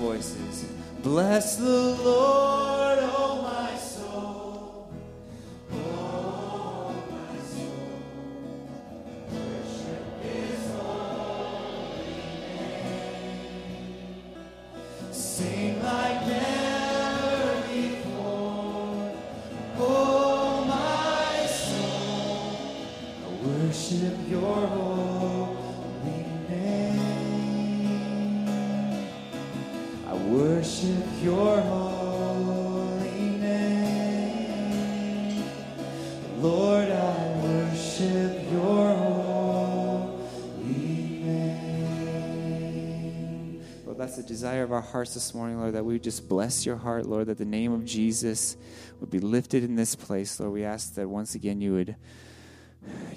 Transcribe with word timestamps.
voices. 0.00 0.64
Bless 1.02 1.56
the 1.56 1.94
Lord, 2.04 2.79
that's 44.00 44.16
the 44.16 44.22
desire 44.22 44.62
of 44.62 44.72
our 44.72 44.80
hearts 44.80 45.12
this 45.12 45.34
morning, 45.34 45.58
Lord, 45.58 45.74
that 45.74 45.84
we 45.84 45.98
just 45.98 46.26
bless 46.26 46.64
your 46.64 46.76
heart, 46.76 47.04
Lord, 47.04 47.26
that 47.26 47.36
the 47.36 47.44
name 47.44 47.70
of 47.70 47.84
Jesus 47.84 48.56
would 48.98 49.10
be 49.10 49.18
lifted 49.18 49.62
in 49.62 49.74
this 49.74 49.94
place, 49.94 50.40
Lord. 50.40 50.54
We 50.54 50.64
ask 50.64 50.94
that 50.94 51.06
once 51.06 51.34
again 51.34 51.60
you 51.60 51.74
would 51.74 51.96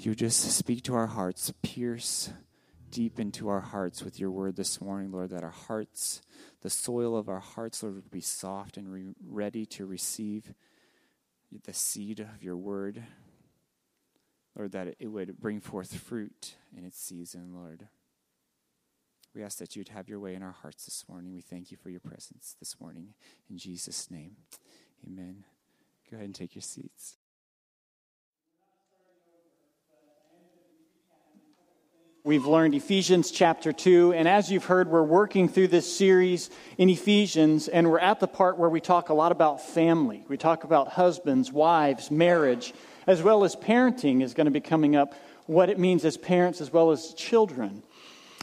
you 0.00 0.10
would 0.10 0.18
just 0.18 0.42
speak 0.52 0.82
to 0.82 0.94
our 0.94 1.06
hearts, 1.06 1.50
pierce 1.62 2.28
deep 2.90 3.18
into 3.18 3.48
our 3.48 3.62
hearts 3.62 4.02
with 4.02 4.20
your 4.20 4.30
word 4.30 4.56
this 4.56 4.78
morning, 4.78 5.10
Lord, 5.10 5.30
that 5.30 5.42
our 5.42 5.48
hearts, 5.48 6.20
the 6.60 6.68
soil 6.68 7.16
of 7.16 7.30
our 7.30 7.40
hearts, 7.40 7.82
Lord, 7.82 7.94
would 7.94 8.10
be 8.10 8.20
soft 8.20 8.76
and 8.76 8.92
re- 8.92 9.14
ready 9.26 9.64
to 9.64 9.86
receive 9.86 10.52
the 11.64 11.72
seed 11.72 12.20
of 12.20 12.42
your 12.42 12.58
word. 12.58 13.02
Lord, 14.54 14.72
that 14.72 14.96
it 14.98 15.06
would 15.08 15.40
bring 15.40 15.60
forth 15.60 15.96
fruit 15.96 16.56
in 16.76 16.84
its 16.84 17.00
season, 17.00 17.54
Lord. 17.54 17.88
We 19.34 19.42
ask 19.42 19.58
that 19.58 19.74
you'd 19.74 19.88
have 19.88 20.08
your 20.08 20.20
way 20.20 20.34
in 20.34 20.42
our 20.44 20.52
hearts 20.62 20.84
this 20.84 21.04
morning. 21.08 21.34
We 21.34 21.40
thank 21.40 21.72
you 21.72 21.76
for 21.76 21.90
your 21.90 21.98
presence 21.98 22.54
this 22.60 22.80
morning. 22.80 23.14
In 23.50 23.58
Jesus' 23.58 24.08
name, 24.08 24.36
amen. 25.04 25.42
Go 26.08 26.16
ahead 26.16 26.26
and 26.26 26.34
take 26.34 26.54
your 26.54 26.62
seats. 26.62 27.16
We've 32.22 32.46
learned 32.46 32.74
Ephesians 32.74 33.30
chapter 33.32 33.72
2, 33.72 34.14
and 34.14 34.26
as 34.28 34.50
you've 34.50 34.64
heard, 34.64 34.88
we're 34.88 35.02
working 35.02 35.48
through 35.48 35.68
this 35.68 35.94
series 35.94 36.48
in 36.78 36.88
Ephesians, 36.88 37.68
and 37.68 37.90
we're 37.90 37.98
at 37.98 38.20
the 38.20 38.28
part 38.28 38.56
where 38.56 38.70
we 38.70 38.80
talk 38.80 39.08
a 39.08 39.14
lot 39.14 39.32
about 39.32 39.60
family. 39.60 40.24
We 40.28 40.38
talk 40.38 40.64
about 40.64 40.88
husbands, 40.88 41.52
wives, 41.52 42.10
marriage, 42.10 42.72
as 43.06 43.20
well 43.20 43.44
as 43.44 43.56
parenting 43.56 44.22
is 44.22 44.32
going 44.32 44.46
to 44.46 44.50
be 44.50 44.60
coming 44.60 44.96
up, 44.96 45.12
what 45.46 45.68
it 45.68 45.78
means 45.78 46.04
as 46.06 46.16
parents 46.16 46.62
as 46.62 46.72
well 46.72 46.92
as 46.92 47.12
children. 47.12 47.82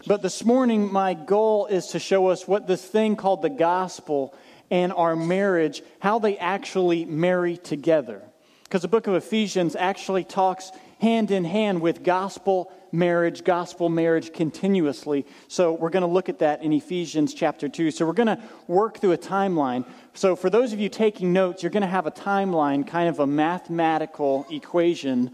But 0.08 0.24
this 0.24 0.44
morning, 0.44 0.92
my 0.92 1.14
goal 1.14 1.68
is 1.68 1.88
to 1.88 2.00
show 2.00 2.28
us 2.28 2.48
what 2.48 2.66
this 2.66 2.84
thing 2.84 3.16
called 3.16 3.44
the 3.44 3.50
gospel 3.50 4.34
and 4.72 4.92
our 4.94 5.16
marriage, 5.16 5.84
how 6.00 6.18
they 6.18 6.38
actually 6.38 7.06
marry 7.06 7.58
together. 7.58 8.24
Because 8.64 8.82
the 8.82 8.88
book 8.88 9.06
of 9.06 9.14
Ephesians 9.14 9.76
actually 9.76 10.24
talks 10.24 10.72
hand 11.00 11.30
in 11.30 11.44
hand 11.44 11.82
with 11.82 12.04
gospel 12.04 12.72
marriage, 12.92 13.44
gospel 13.44 13.90
marriage 13.90 14.34
continuously. 14.34 15.26
So 15.48 15.74
we're 15.74 15.90
going 15.90 16.02
to 16.02 16.08
look 16.08 16.30
at 16.30 16.40
that 16.40 16.64
in 16.64 16.74
Ephesians 16.74 17.34
chapter 17.34 17.70
2. 17.70 17.92
So 17.92 18.06
we're 18.06 18.14
going 18.14 18.28
to 18.28 18.40
work 18.68 19.00
through 19.00 19.12
a 19.12 19.18
timeline. 19.18 19.86
So 20.14 20.36
for 20.36 20.50
those 20.50 20.74
of 20.74 20.80
you 20.80 20.90
taking 20.90 21.32
notes, 21.32 21.62
you're 21.62 21.70
going 21.70 21.82
to 21.82 21.88
have 21.88 22.08
a 22.08 22.12
timeline, 22.12 22.88
kind 22.88 23.08
of 23.08 23.20
a 23.20 23.28
mathematical 23.28 24.48
equation 24.50 25.32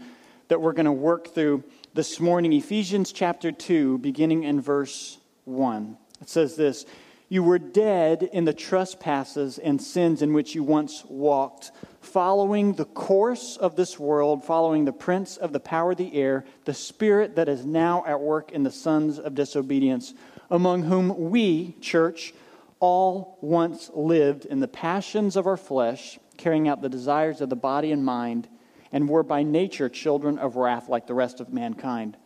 that 0.48 0.60
we're 0.60 0.72
going 0.72 0.86
to 0.86 0.92
work 0.92 1.34
through 1.34 1.64
this 1.94 2.20
morning. 2.20 2.52
Ephesians 2.52 3.12
chapter 3.12 3.52
2, 3.52 3.98
beginning 3.98 4.44
in 4.44 4.60
verse 4.60 5.18
1. 5.44 5.96
It 6.20 6.28
says 6.28 6.56
this 6.56 6.86
You 7.28 7.42
were 7.42 7.58
dead 7.58 8.28
in 8.32 8.44
the 8.44 8.52
trespasses 8.52 9.58
and 9.58 9.80
sins 9.80 10.22
in 10.22 10.32
which 10.32 10.54
you 10.54 10.62
once 10.62 11.04
walked 11.08 11.72
following 12.00 12.72
the 12.72 12.84
course 12.84 13.56
of 13.56 13.76
this 13.76 13.98
world, 13.98 14.44
following 14.44 14.84
the 14.84 14.92
prince 14.92 15.36
of 15.36 15.52
the 15.52 15.60
power 15.60 15.92
of 15.92 15.98
the 15.98 16.14
air, 16.14 16.44
the 16.64 16.74
spirit 16.74 17.36
that 17.36 17.48
is 17.48 17.64
now 17.64 18.04
at 18.06 18.20
work 18.20 18.52
in 18.52 18.62
the 18.62 18.70
sons 18.70 19.18
of 19.18 19.34
disobedience, 19.34 20.14
among 20.50 20.82
whom 20.82 21.30
we, 21.30 21.72
church, 21.80 22.32
all 22.80 23.38
once 23.40 23.90
lived 23.92 24.44
in 24.44 24.60
the 24.60 24.68
passions 24.68 25.36
of 25.36 25.46
our 25.46 25.56
flesh, 25.56 26.18
carrying 26.36 26.68
out 26.68 26.80
the 26.80 26.88
desires 26.88 27.40
of 27.40 27.50
the 27.50 27.56
body 27.56 27.92
and 27.92 28.04
mind, 28.04 28.48
and 28.92 29.08
were 29.08 29.22
by 29.22 29.42
nature 29.42 29.88
children 29.88 30.38
of 30.38 30.56
wrath 30.56 30.88
like 30.88 31.06
the 31.06 31.14
rest 31.14 31.40
of 31.40 31.52
mankind. 31.52 32.16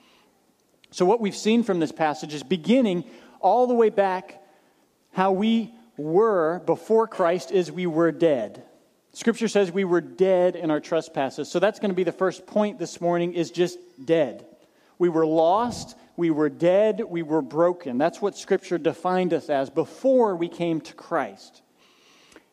So, 0.91 1.05
what 1.05 1.21
we've 1.21 1.37
seen 1.37 1.62
from 1.62 1.81
this 1.81 1.93
passage 1.93 2.34
is 2.34 2.43
beginning 2.43 3.05
all 3.41 3.67
the 3.67 3.75
way 3.75 3.89
back 3.89 4.43
how 5.12 5.33
we 5.33 5.72
were 5.97 6.61
before 6.61 7.06
Christ 7.06 7.51
is 7.51 7.71
we 7.71 7.87
were 7.87 8.12
dead. 8.12 8.62
Scripture 9.15 9.49
says 9.49 9.71
we 9.71 9.84
were 9.84 10.01
dead 10.01 10.56
in 10.56 10.71
our 10.71 10.81
trespasses. 10.81 11.51
So 11.51 11.59
that's 11.59 11.78
going 11.78 11.91
to 11.91 11.95
be 11.95 12.05
the 12.05 12.12
first 12.12 12.47
point 12.47 12.78
this 12.78 13.01
morning 13.01 13.34
is 13.34 13.51
just 13.51 13.78
dead. 14.03 14.47
We 14.99 15.11
were 15.11 15.27
lost, 15.27 15.97
we 16.17 16.31
were 16.31 16.49
dead, 16.49 17.03
we 17.06 17.22
were 17.22 17.43
broken. 17.43 17.99
That's 17.99 18.22
what 18.22 18.39
Scripture 18.39 18.78
defined 18.78 19.34
us 19.34 19.51
as 19.51 19.69
before 19.69 20.34
we 20.37 20.49
came 20.49 20.81
to 20.83 20.95
Christ. 20.95 21.61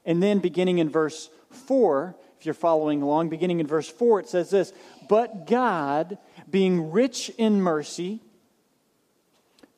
And 0.06 0.22
then 0.22 0.40
beginning 0.40 0.80
in 0.80 0.90
verse 0.90 1.30
4, 1.52 2.16
if 2.40 2.46
you're 2.46 2.54
following 2.54 3.02
along, 3.02 3.28
beginning 3.28 3.60
in 3.60 3.68
verse 3.68 3.90
4, 3.90 4.22
it 4.22 4.30
says 4.30 4.50
this 4.50 4.72
But 5.10 5.46
God, 5.46 6.18
being 6.50 6.92
rich 6.92 7.30
in 7.38 7.62
mercy, 7.62 8.22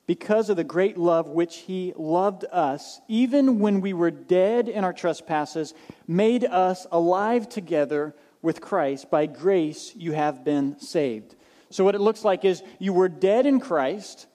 because 0.06 0.50
of 0.50 0.58
the 0.58 0.64
great 0.64 0.98
love 0.98 1.28
which 1.28 1.58
he 1.58 1.94
loved 1.96 2.46
us, 2.52 3.02
even 3.08 3.60
when 3.60 3.82
we 3.82 3.94
were 3.94 4.12
dead 4.12 4.70
in 4.70 4.84
our 4.84 4.94
trespasses, 4.94 5.74
made 6.08 6.44
us 6.46 6.86
alive 6.92 7.50
together 7.50 8.14
with 8.44 8.62
Christ. 8.62 9.10
By 9.10 9.26
grace 9.26 9.96
you 9.96 10.12
have 10.12 10.44
been 10.44 10.80
saved. 10.80 11.36
So, 11.72 11.84
what 11.84 11.96
it 11.96 12.02
looks 12.02 12.24
like 12.24 12.46
is 12.46 12.62
you 12.78 12.94
were 12.94 13.10
dead 13.10 13.48
in 13.48 13.60
Christ, 13.60 14.28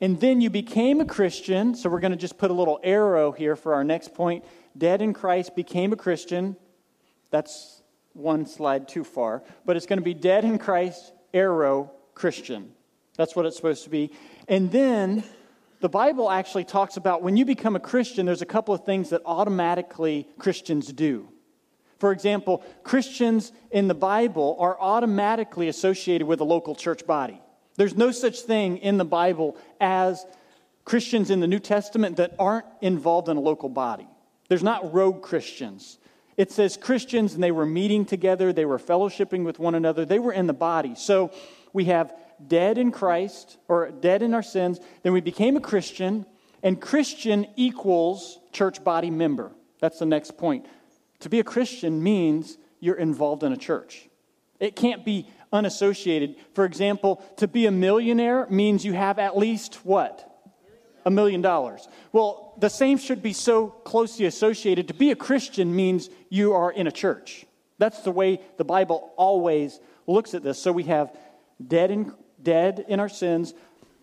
and 0.00 0.18
then 0.20 0.40
you 0.40 0.48
became 0.48 1.00
a 1.00 1.04
Christian. 1.04 1.74
So, 1.74 1.90
we're 1.90 2.00
going 2.00 2.12
to 2.12 2.16
just 2.16 2.38
put 2.38 2.50
a 2.50 2.54
little 2.54 2.80
arrow 2.82 3.30
here 3.32 3.56
for 3.56 3.74
our 3.74 3.84
next 3.84 4.14
point. 4.14 4.44
Dead 4.78 5.02
in 5.02 5.12
Christ, 5.12 5.54
became 5.54 5.92
a 5.92 5.96
Christian. 5.96 6.56
That's 7.34 7.82
one 8.12 8.46
slide 8.46 8.86
too 8.86 9.02
far. 9.02 9.42
But 9.66 9.76
it's 9.76 9.86
going 9.86 9.98
to 9.98 10.04
be 10.04 10.14
dead 10.14 10.44
in 10.44 10.56
Christ, 10.56 11.12
arrow, 11.34 11.90
Christian. 12.14 12.70
That's 13.16 13.34
what 13.34 13.44
it's 13.44 13.56
supposed 13.56 13.82
to 13.82 13.90
be. 13.90 14.12
And 14.46 14.70
then 14.70 15.24
the 15.80 15.88
Bible 15.88 16.30
actually 16.30 16.62
talks 16.62 16.96
about 16.96 17.22
when 17.22 17.36
you 17.36 17.44
become 17.44 17.74
a 17.74 17.80
Christian, 17.80 18.24
there's 18.24 18.40
a 18.40 18.46
couple 18.46 18.72
of 18.72 18.84
things 18.84 19.10
that 19.10 19.20
automatically 19.26 20.28
Christians 20.38 20.92
do. 20.92 21.28
For 21.98 22.12
example, 22.12 22.62
Christians 22.84 23.50
in 23.72 23.88
the 23.88 23.94
Bible 23.94 24.56
are 24.60 24.80
automatically 24.80 25.66
associated 25.66 26.28
with 26.28 26.38
a 26.38 26.44
local 26.44 26.76
church 26.76 27.04
body. 27.04 27.40
There's 27.74 27.96
no 27.96 28.12
such 28.12 28.42
thing 28.42 28.76
in 28.76 28.96
the 28.96 29.04
Bible 29.04 29.56
as 29.80 30.24
Christians 30.84 31.30
in 31.30 31.40
the 31.40 31.48
New 31.48 31.58
Testament 31.58 32.18
that 32.18 32.36
aren't 32.38 32.66
involved 32.80 33.28
in 33.28 33.36
a 33.36 33.40
local 33.40 33.70
body. 33.70 34.06
There's 34.48 34.62
not 34.62 34.94
rogue 34.94 35.20
Christians. 35.20 35.98
It 36.36 36.50
says 36.50 36.76
Christians 36.76 37.34
and 37.34 37.42
they 37.42 37.52
were 37.52 37.66
meeting 37.66 38.04
together, 38.04 38.52
they 38.52 38.64
were 38.64 38.78
fellowshipping 38.78 39.44
with 39.44 39.58
one 39.58 39.74
another, 39.74 40.04
they 40.04 40.18
were 40.18 40.32
in 40.32 40.46
the 40.46 40.52
body. 40.52 40.94
So 40.96 41.30
we 41.72 41.86
have 41.86 42.12
dead 42.46 42.78
in 42.78 42.90
Christ, 42.90 43.58
or 43.68 43.90
dead 43.90 44.22
in 44.22 44.34
our 44.34 44.42
sins. 44.42 44.80
Then 45.02 45.12
we 45.12 45.20
became 45.20 45.56
a 45.56 45.60
Christian, 45.60 46.26
and 46.62 46.80
Christian 46.80 47.46
equals 47.56 48.38
church 48.52 48.82
body 48.82 49.10
member. 49.10 49.52
That's 49.80 49.98
the 49.98 50.06
next 50.06 50.36
point. 50.36 50.66
To 51.20 51.28
be 51.28 51.40
a 51.40 51.44
Christian 51.44 52.02
means 52.02 52.58
you're 52.80 52.96
involved 52.96 53.42
in 53.42 53.52
a 53.52 53.56
church. 53.56 54.08
It 54.60 54.76
can't 54.76 55.04
be 55.04 55.28
unassociated. 55.52 56.36
For 56.54 56.64
example, 56.64 57.22
to 57.36 57.48
be 57.48 57.66
a 57.66 57.70
millionaire 57.70 58.46
means 58.50 58.84
you 58.84 58.92
have 58.92 59.18
at 59.18 59.36
least 59.36 59.76
what? 59.84 60.33
A 61.04 61.10
million 61.10 61.42
dollars. 61.42 61.86
Well, 62.12 62.54
the 62.58 62.70
same 62.70 62.98
should 62.98 63.22
be 63.22 63.32
so 63.32 63.68
closely 63.68 64.26
associated. 64.26 64.88
To 64.88 64.94
be 64.94 65.10
a 65.10 65.16
Christian 65.16 65.74
means 65.74 66.08
you 66.30 66.54
are 66.54 66.72
in 66.72 66.86
a 66.86 66.92
church. 66.92 67.44
That's 67.78 68.00
the 68.00 68.10
way 68.10 68.40
the 68.56 68.64
Bible 68.64 69.12
always 69.16 69.80
looks 70.06 70.34
at 70.34 70.42
this. 70.42 70.58
So 70.58 70.72
we 70.72 70.84
have 70.84 71.14
dead 71.66 71.90
in 71.90 72.12
dead 72.44 72.84
in 72.86 73.00
our 73.00 73.08
sins, 73.08 73.54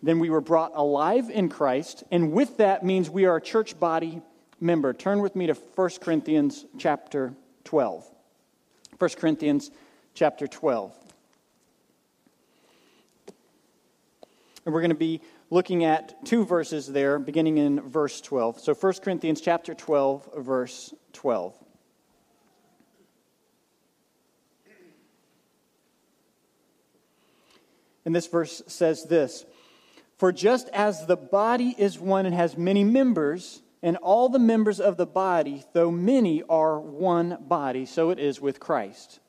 then 0.02 0.18
we 0.18 0.28
were 0.28 0.40
brought 0.40 0.72
alive 0.74 1.30
in 1.30 1.48
Christ, 1.48 2.04
and 2.10 2.32
with 2.32 2.58
that 2.58 2.84
means 2.84 3.08
we 3.08 3.24
are 3.24 3.36
a 3.36 3.40
church 3.40 3.78
body 3.78 4.20
member. 4.60 4.92
Turn 4.92 5.20
with 5.20 5.34
me 5.34 5.46
to 5.46 5.54
1 5.54 5.90
Corinthians 6.00 6.66
chapter 6.76 7.32
12. 7.64 8.04
1 8.98 9.10
Corinthians 9.10 9.70
chapter 10.14 10.46
12. 10.46 10.92
And 14.64 14.74
we're 14.74 14.80
going 14.80 14.90
to 14.90 14.96
be 14.96 15.20
looking 15.52 15.84
at 15.84 16.24
two 16.24 16.46
verses 16.46 16.86
there, 16.86 17.18
beginning 17.18 17.58
in 17.58 17.78
verse 17.82 18.22
12. 18.22 18.58
So 18.58 18.72
1 18.72 18.94
Corinthians 19.04 19.38
chapter 19.38 19.74
12, 19.74 20.30
verse 20.38 20.94
12. 21.12 21.54
And 28.06 28.16
this 28.16 28.28
verse 28.28 28.62
says 28.66 29.04
this 29.04 29.44
For 30.16 30.32
just 30.32 30.70
as 30.70 31.04
the 31.04 31.18
body 31.18 31.74
is 31.76 31.98
one 31.98 32.24
and 32.24 32.34
has 32.34 32.56
many 32.56 32.82
members, 32.82 33.60
and 33.82 33.98
all 33.98 34.30
the 34.30 34.38
members 34.38 34.80
of 34.80 34.96
the 34.96 35.04
body, 35.04 35.64
though 35.74 35.90
many, 35.90 36.42
are 36.44 36.80
one 36.80 37.36
body, 37.42 37.84
so 37.84 38.08
it 38.08 38.18
is 38.18 38.40
with 38.40 38.58
Christ. 38.58 39.20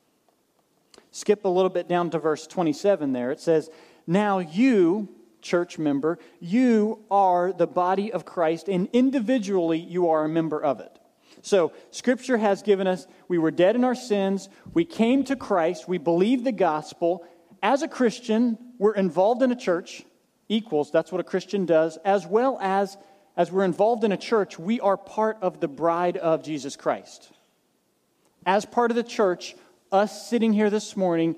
Skip 1.10 1.44
a 1.44 1.48
little 1.48 1.68
bit 1.68 1.86
down 1.86 2.08
to 2.08 2.18
verse 2.18 2.46
27 2.46 3.12
there. 3.12 3.30
It 3.30 3.40
says, 3.40 3.68
Now 4.06 4.38
you, 4.38 5.10
church 5.44 5.78
member, 5.78 6.18
you 6.40 7.04
are 7.10 7.52
the 7.52 7.68
body 7.68 8.12
of 8.12 8.24
Christ, 8.24 8.68
and 8.68 8.88
individually 8.92 9.78
you 9.78 10.08
are 10.08 10.24
a 10.24 10.28
member 10.28 10.60
of 10.60 10.80
it. 10.80 10.98
So, 11.42 11.72
Scripture 11.92 12.38
has 12.38 12.62
given 12.62 12.86
us, 12.86 13.06
we 13.28 13.38
were 13.38 13.50
dead 13.50 13.76
in 13.76 13.84
our 13.84 13.94
sins, 13.94 14.48
we 14.72 14.84
came 14.84 15.22
to 15.24 15.36
Christ, 15.36 15.86
we 15.86 15.98
believed 15.98 16.44
the 16.44 16.52
gospel. 16.52 17.24
As 17.62 17.82
a 17.82 17.88
Christian, 17.88 18.58
we're 18.78 18.94
involved 18.94 19.42
in 19.42 19.52
a 19.52 19.56
church, 19.56 20.02
equals, 20.48 20.90
that's 20.90 21.12
what 21.12 21.20
a 21.20 21.24
Christian 21.24 21.66
does, 21.66 21.98
as 22.04 22.26
well 22.26 22.58
as 22.60 22.96
as 23.36 23.50
we're 23.50 23.64
involved 23.64 24.04
in 24.04 24.12
a 24.12 24.16
church, 24.16 24.58
we 24.58 24.80
are 24.80 24.96
part 24.96 25.38
of 25.42 25.60
the 25.60 25.68
bride 25.68 26.16
of 26.16 26.44
Jesus 26.44 26.76
Christ. 26.76 27.30
As 28.46 28.64
part 28.64 28.90
of 28.90 28.96
the 28.96 29.02
church, 29.02 29.56
us 29.90 30.28
sitting 30.28 30.52
here 30.52 30.70
this 30.70 30.96
morning, 30.96 31.34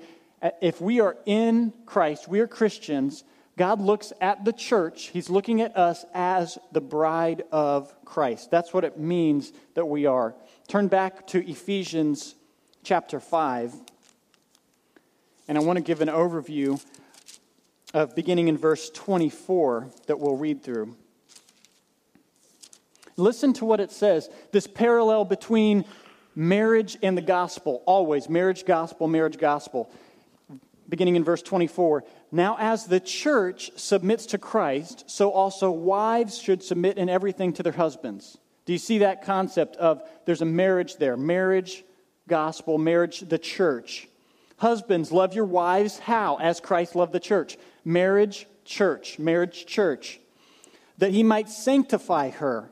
if 0.61 0.79
we 0.79 0.99
are 0.99 1.17
in 1.25 1.73
Christ, 1.85 2.27
we 2.27 2.39
are 2.39 2.47
Christians, 2.47 3.23
God 3.57 3.81
looks 3.81 4.13
at 4.21 4.45
the 4.45 4.53
church, 4.53 5.07
He's 5.07 5.31
looking 5.31 5.61
at 5.61 5.75
us 5.75 6.05
as 6.13 6.59
the 6.71 6.79
bride 6.79 7.43
of 7.51 7.93
Christ. 8.05 8.51
That's 8.51 8.71
what 8.71 8.83
it 8.83 8.99
means 8.99 9.51
that 9.73 9.85
we 9.85 10.05
are. 10.05 10.35
Turn 10.67 10.87
back 10.87 11.25
to 11.27 11.49
Ephesians 11.49 12.35
chapter 12.83 13.19
5, 13.19 13.73
and 15.47 15.57
I 15.57 15.61
want 15.61 15.77
to 15.77 15.83
give 15.83 16.01
an 16.01 16.07
overview 16.07 16.81
of 17.95 18.15
beginning 18.15 18.47
in 18.47 18.57
verse 18.57 18.91
24 18.91 19.87
that 20.05 20.19
we'll 20.19 20.37
read 20.37 20.61
through. 20.61 20.95
Listen 23.15 23.53
to 23.53 23.65
what 23.65 23.79
it 23.79 23.91
says 23.91 24.29
this 24.51 24.67
parallel 24.67 25.25
between 25.25 25.83
marriage 26.35 26.95
and 27.01 27.17
the 27.17 27.23
gospel, 27.23 27.81
always 27.87 28.29
marriage, 28.29 28.65
gospel, 28.65 29.07
marriage, 29.07 29.39
gospel. 29.39 29.89
Beginning 30.87 31.15
in 31.15 31.23
verse 31.23 31.41
24. 31.41 32.03
Now, 32.31 32.57
as 32.59 32.85
the 32.85 32.99
church 32.99 33.71
submits 33.75 34.25
to 34.27 34.37
Christ, 34.37 35.05
so 35.07 35.31
also 35.31 35.71
wives 35.71 36.37
should 36.37 36.61
submit 36.61 36.97
in 36.97 37.09
everything 37.09 37.53
to 37.53 37.63
their 37.63 37.73
husbands. 37.73 38.37
Do 38.65 38.73
you 38.73 38.79
see 38.79 38.97
that 38.99 39.23
concept 39.23 39.77
of 39.77 40.01
there's 40.25 40.41
a 40.41 40.45
marriage 40.45 40.97
there? 40.97 41.15
Marriage, 41.15 41.85
gospel, 42.27 42.77
marriage, 42.77 43.21
the 43.21 43.37
church. 43.37 44.09
Husbands, 44.57 45.11
love 45.11 45.35
your 45.35 45.45
wives. 45.45 45.99
How? 45.99 46.37
As 46.37 46.59
Christ 46.59 46.95
loved 46.95 47.13
the 47.13 47.19
church. 47.19 47.57
Marriage, 47.85 48.45
church. 48.65 49.19
Marriage, 49.19 49.65
church. 49.65 50.19
That 50.97 51.11
he 51.11 51.23
might 51.23 51.47
sanctify 51.47 52.31
her 52.31 52.69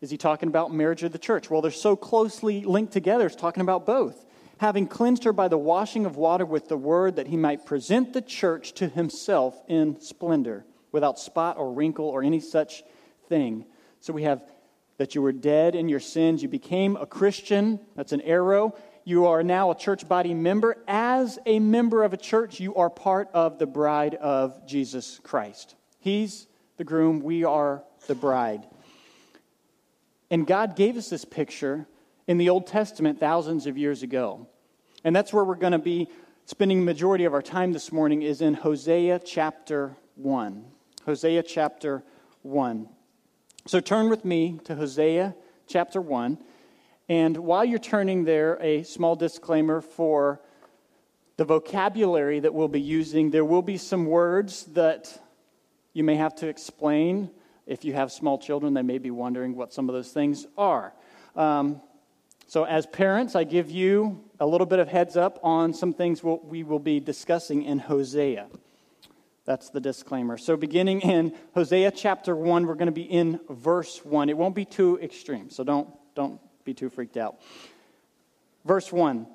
is 0.00 0.10
he 0.10 0.16
talking 0.16 0.48
about 0.48 0.72
marriage 0.72 1.02
or 1.02 1.08
the 1.08 1.18
church? 1.18 1.50
Well, 1.50 1.60
they're 1.60 1.70
so 1.70 1.96
closely 1.96 2.64
linked 2.64 2.92
together, 2.92 3.26
it's 3.26 3.36
talking 3.36 3.62
about 3.62 3.84
both. 3.84 4.24
Having 4.58 4.88
cleansed 4.88 5.24
her 5.24 5.32
by 5.32 5.48
the 5.48 5.58
washing 5.58 6.04
of 6.04 6.16
water 6.16 6.44
with 6.44 6.68
the 6.68 6.76
word, 6.76 7.16
that 7.16 7.28
he 7.28 7.36
might 7.36 7.64
present 7.64 8.12
the 8.12 8.22
church 8.22 8.72
to 8.74 8.88
himself 8.88 9.60
in 9.68 10.00
splendor, 10.00 10.64
without 10.92 11.18
spot 11.18 11.58
or 11.58 11.72
wrinkle 11.72 12.06
or 12.06 12.22
any 12.22 12.40
such 12.40 12.82
thing. 13.28 13.64
So 14.00 14.12
we 14.12 14.24
have 14.24 14.42
that 14.98 15.14
you 15.14 15.22
were 15.22 15.32
dead 15.32 15.74
in 15.76 15.88
your 15.88 16.00
sins, 16.00 16.42
you 16.42 16.48
became 16.48 16.96
a 16.96 17.06
Christian, 17.06 17.78
that's 17.94 18.12
an 18.12 18.20
arrow. 18.22 18.74
You 19.04 19.26
are 19.26 19.42
now 19.42 19.70
a 19.70 19.74
church 19.74 20.06
body 20.06 20.34
member. 20.34 20.76
As 20.86 21.38
a 21.46 21.60
member 21.60 22.02
of 22.02 22.12
a 22.12 22.16
church, 22.18 22.60
you 22.60 22.74
are 22.74 22.90
part 22.90 23.30
of 23.32 23.58
the 23.58 23.66
bride 23.66 24.16
of 24.16 24.66
Jesus 24.66 25.18
Christ. 25.22 25.76
He's 26.00 26.46
the 26.76 26.84
groom, 26.84 27.20
we 27.20 27.44
are 27.44 27.82
the 28.06 28.14
bride. 28.14 28.66
And 30.30 30.46
God 30.46 30.76
gave 30.76 30.96
us 30.96 31.08
this 31.08 31.24
picture 31.24 31.86
in 32.28 32.36
the 32.36 32.50
Old 32.50 32.66
Testament 32.66 33.18
thousands 33.18 33.66
of 33.66 33.76
years 33.76 34.04
ago. 34.04 34.46
And 35.02 35.16
that's 35.16 35.32
where 35.32 35.42
we're 35.42 35.56
going 35.56 35.72
to 35.72 35.78
be 35.78 36.08
spending 36.44 36.80
the 36.80 36.84
majority 36.84 37.24
of 37.24 37.32
our 37.32 37.42
time 37.42 37.72
this 37.72 37.90
morning 37.90 38.22
is 38.22 38.42
in 38.42 38.52
Hosea 38.52 39.18
chapter 39.24 39.96
1. 40.16 40.64
Hosea 41.06 41.42
chapter 41.42 42.04
1. 42.42 42.86
So 43.66 43.80
turn 43.80 44.10
with 44.10 44.26
me 44.26 44.60
to 44.64 44.74
Hosea 44.74 45.34
chapter 45.66 46.02
1. 46.02 46.38
And 47.08 47.36
while 47.38 47.64
you're 47.64 47.78
turning 47.78 48.24
there, 48.24 48.58
a 48.60 48.82
small 48.82 49.16
disclaimer 49.16 49.80
for 49.80 50.42
the 51.38 51.46
vocabulary 51.46 52.40
that 52.40 52.52
we'll 52.52 52.68
be 52.68 52.80
using. 52.80 53.30
There 53.30 53.44
will 53.44 53.62
be 53.62 53.78
some 53.78 54.04
words 54.04 54.64
that 54.74 55.18
you 55.94 56.04
may 56.04 56.16
have 56.16 56.34
to 56.36 56.48
explain 56.48 57.30
if 57.66 57.84
you 57.84 57.94
have 57.94 58.12
small 58.12 58.38
children, 58.38 58.74
they 58.74 58.82
may 58.82 58.98
be 58.98 59.10
wondering 59.10 59.54
what 59.54 59.72
some 59.72 59.88
of 59.88 59.94
those 59.94 60.10
things 60.10 60.46
are. 60.56 60.92
Um, 61.36 61.80
so, 62.48 62.64
as 62.64 62.86
parents, 62.86 63.36
I 63.36 63.44
give 63.44 63.70
you 63.70 64.24
a 64.40 64.46
little 64.46 64.66
bit 64.66 64.78
of 64.78 64.88
heads 64.88 65.18
up 65.18 65.38
on 65.42 65.74
some 65.74 65.92
things 65.92 66.24
we 66.24 66.62
will 66.62 66.78
be 66.78 66.98
discussing 66.98 67.62
in 67.62 67.78
Hosea. 67.78 68.46
That's 69.44 69.68
the 69.68 69.80
disclaimer. 69.80 70.38
So, 70.38 70.56
beginning 70.56 71.02
in 71.02 71.34
Hosea 71.54 71.90
chapter 71.90 72.34
1, 72.34 72.66
we're 72.66 72.74
going 72.74 72.86
to 72.86 72.92
be 72.92 73.02
in 73.02 73.38
verse 73.50 74.02
1. 74.02 74.30
It 74.30 74.36
won't 74.38 74.54
be 74.54 74.64
too 74.64 74.98
extreme, 75.02 75.50
so 75.50 75.62
don't, 75.62 75.90
don't 76.14 76.40
be 76.64 76.72
too 76.72 76.88
freaked 76.88 77.18
out. 77.18 77.38
Verse 78.64 78.90
1 78.90 79.26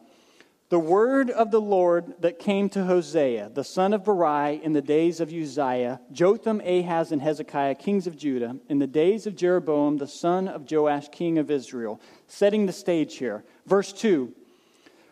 the 0.74 0.80
word 0.80 1.30
of 1.30 1.52
the 1.52 1.62
Lord 1.62 2.16
that 2.22 2.40
came 2.40 2.68
to 2.70 2.86
Hosea, 2.86 3.52
the 3.54 3.64
son 3.64 3.94
of 3.94 4.04
Beeri, 4.04 4.60
in 4.64 4.74
the 4.74 4.82
days 4.82 5.20
of 5.20 5.32
Uzziah, 5.32 6.02
Jotham, 6.12 6.62
Ahaz, 6.62 7.12
and 7.12 7.22
Hezekiah, 7.22 7.76
kings 7.76 8.08
of 8.08 8.18
Judah, 8.18 8.56
in 8.70 8.80
the 8.80 8.88
days 8.88 9.28
of 9.28 9.36
Jeroboam, 9.36 9.98
the 9.98 10.08
son 10.08 10.48
of 10.48 10.66
Joash, 10.72 11.10
king 11.10 11.38
of 11.38 11.52
Israel. 11.52 12.02
Setting 12.26 12.66
the 12.66 12.74
stage 12.74 13.18
here. 13.18 13.44
Verse 13.68 13.94
2 13.94 14.34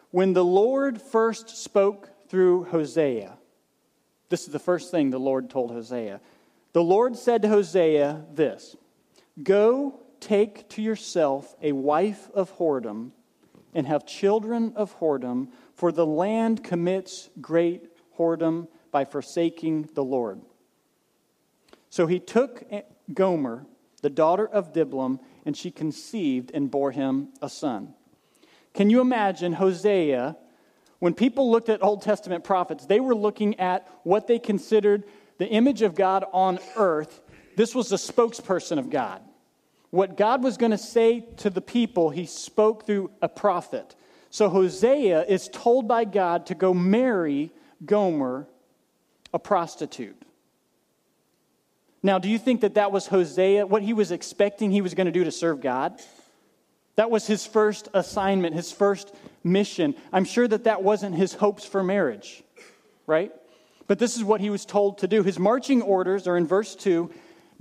When 0.09 0.33
the 0.33 0.43
Lord 0.43 0.99
first 0.99 1.49
spoke 1.49 2.09
through 2.27 2.63
Hosea, 2.63 3.37
this 4.29 4.47
is 4.47 4.51
the 4.51 4.57
first 4.57 4.89
thing 4.89 5.11
the 5.11 5.19
Lord 5.19 5.51
told 5.51 5.69
Hosea. 5.69 6.21
The 6.73 6.83
Lord 6.83 7.15
said 7.15 7.43
to 7.43 7.49
Hosea 7.49 8.25
this 8.33 8.75
Go 9.43 9.99
take 10.19 10.69
to 10.69 10.81
yourself 10.81 11.55
a 11.61 11.71
wife 11.71 12.31
of 12.33 12.51
whoredom 12.57 13.11
and 13.73 13.87
have 13.87 14.05
children 14.05 14.73
of 14.75 14.99
whoredom, 14.99 15.49
for 15.73 15.91
the 15.91 16.05
land 16.05 16.63
commits 16.63 17.29
great 17.39 17.89
whoredom 18.17 18.67
by 18.91 19.05
forsaking 19.05 19.89
the 19.93 20.03
Lord. 20.03 20.41
So 21.89 22.07
he 22.07 22.19
took 22.19 22.63
Gomer, 23.13 23.65
the 24.01 24.09
daughter 24.09 24.47
of 24.47 24.73
Diblaim, 24.73 25.19
and 25.45 25.55
she 25.55 25.71
conceived 25.71 26.51
and 26.53 26.69
bore 26.71 26.91
him 26.91 27.29
a 27.41 27.49
son. 27.49 27.93
Can 28.73 28.89
you 28.89 29.01
imagine 29.01 29.53
Hosea? 29.53 30.37
When 30.99 31.13
people 31.13 31.49
looked 31.49 31.69
at 31.69 31.83
Old 31.83 32.01
Testament 32.01 32.43
prophets, 32.43 32.85
they 32.85 32.99
were 32.99 33.15
looking 33.15 33.59
at 33.59 33.87
what 34.03 34.27
they 34.27 34.39
considered 34.39 35.03
the 35.37 35.47
image 35.47 35.81
of 35.81 35.95
God 35.95 36.23
on 36.31 36.59
earth. 36.75 37.21
This 37.57 37.73
was 37.73 37.89
the 37.89 37.95
spokesperson 37.95 38.77
of 38.77 38.89
God. 38.89 39.21
What 39.91 40.17
God 40.17 40.43
was 40.43 40.57
going 40.57 40.71
to 40.71 40.77
say 40.77 41.25
to 41.37 41.49
the 41.49 41.61
people, 41.61 42.09
he 42.09 42.25
spoke 42.25 42.85
through 42.85 43.11
a 43.21 43.29
prophet. 43.29 43.95
So 44.29 44.49
Hosea 44.49 45.25
is 45.25 45.49
told 45.49 45.87
by 45.87 46.05
God 46.05 46.47
to 46.47 46.55
go 46.55 46.73
marry 46.73 47.51
Gomer, 47.85 48.47
a 49.33 49.39
prostitute. 49.39 50.15
Now, 52.03 52.19
do 52.19 52.29
you 52.29 52.39
think 52.39 52.61
that 52.61 52.75
that 52.75 52.91
was 52.91 53.07
Hosea, 53.07 53.67
what 53.67 53.83
he 53.83 53.93
was 53.93 54.11
expecting 54.11 54.71
he 54.71 54.81
was 54.81 54.93
going 54.93 55.05
to 55.05 55.11
do 55.11 55.25
to 55.25 55.31
serve 55.31 55.61
God? 55.61 56.01
That 56.95 57.11
was 57.11 57.27
his 57.27 57.45
first 57.45 57.89
assignment, 57.93 58.55
his 58.55 58.71
first 58.71 59.13
mission. 59.43 59.95
I'm 60.11 60.25
sure 60.25 60.47
that 60.47 60.63
that 60.63 60.83
wasn't 60.83 61.15
his 61.15 61.33
hopes 61.33 61.65
for 61.65 61.83
marriage, 61.83 62.43
right? 63.07 63.31
But 63.87 63.99
this 63.99 64.15
is 64.15 64.23
what 64.23 64.41
he 64.41 64.49
was 64.49 64.65
told 64.65 64.99
to 64.99 65.07
do. 65.07 65.21
His 65.23 65.37
marching 65.37 65.81
orders 65.81 66.27
are 66.27 66.37
in 66.37 66.47
verse 66.47 66.75
2 66.75 67.11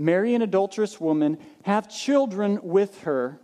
marry 0.00 0.34
an 0.34 0.42
adulterous 0.42 0.98
woman, 0.98 1.38
have 1.62 1.88
children 1.88 2.58
with 2.62 3.02
her. 3.02 3.38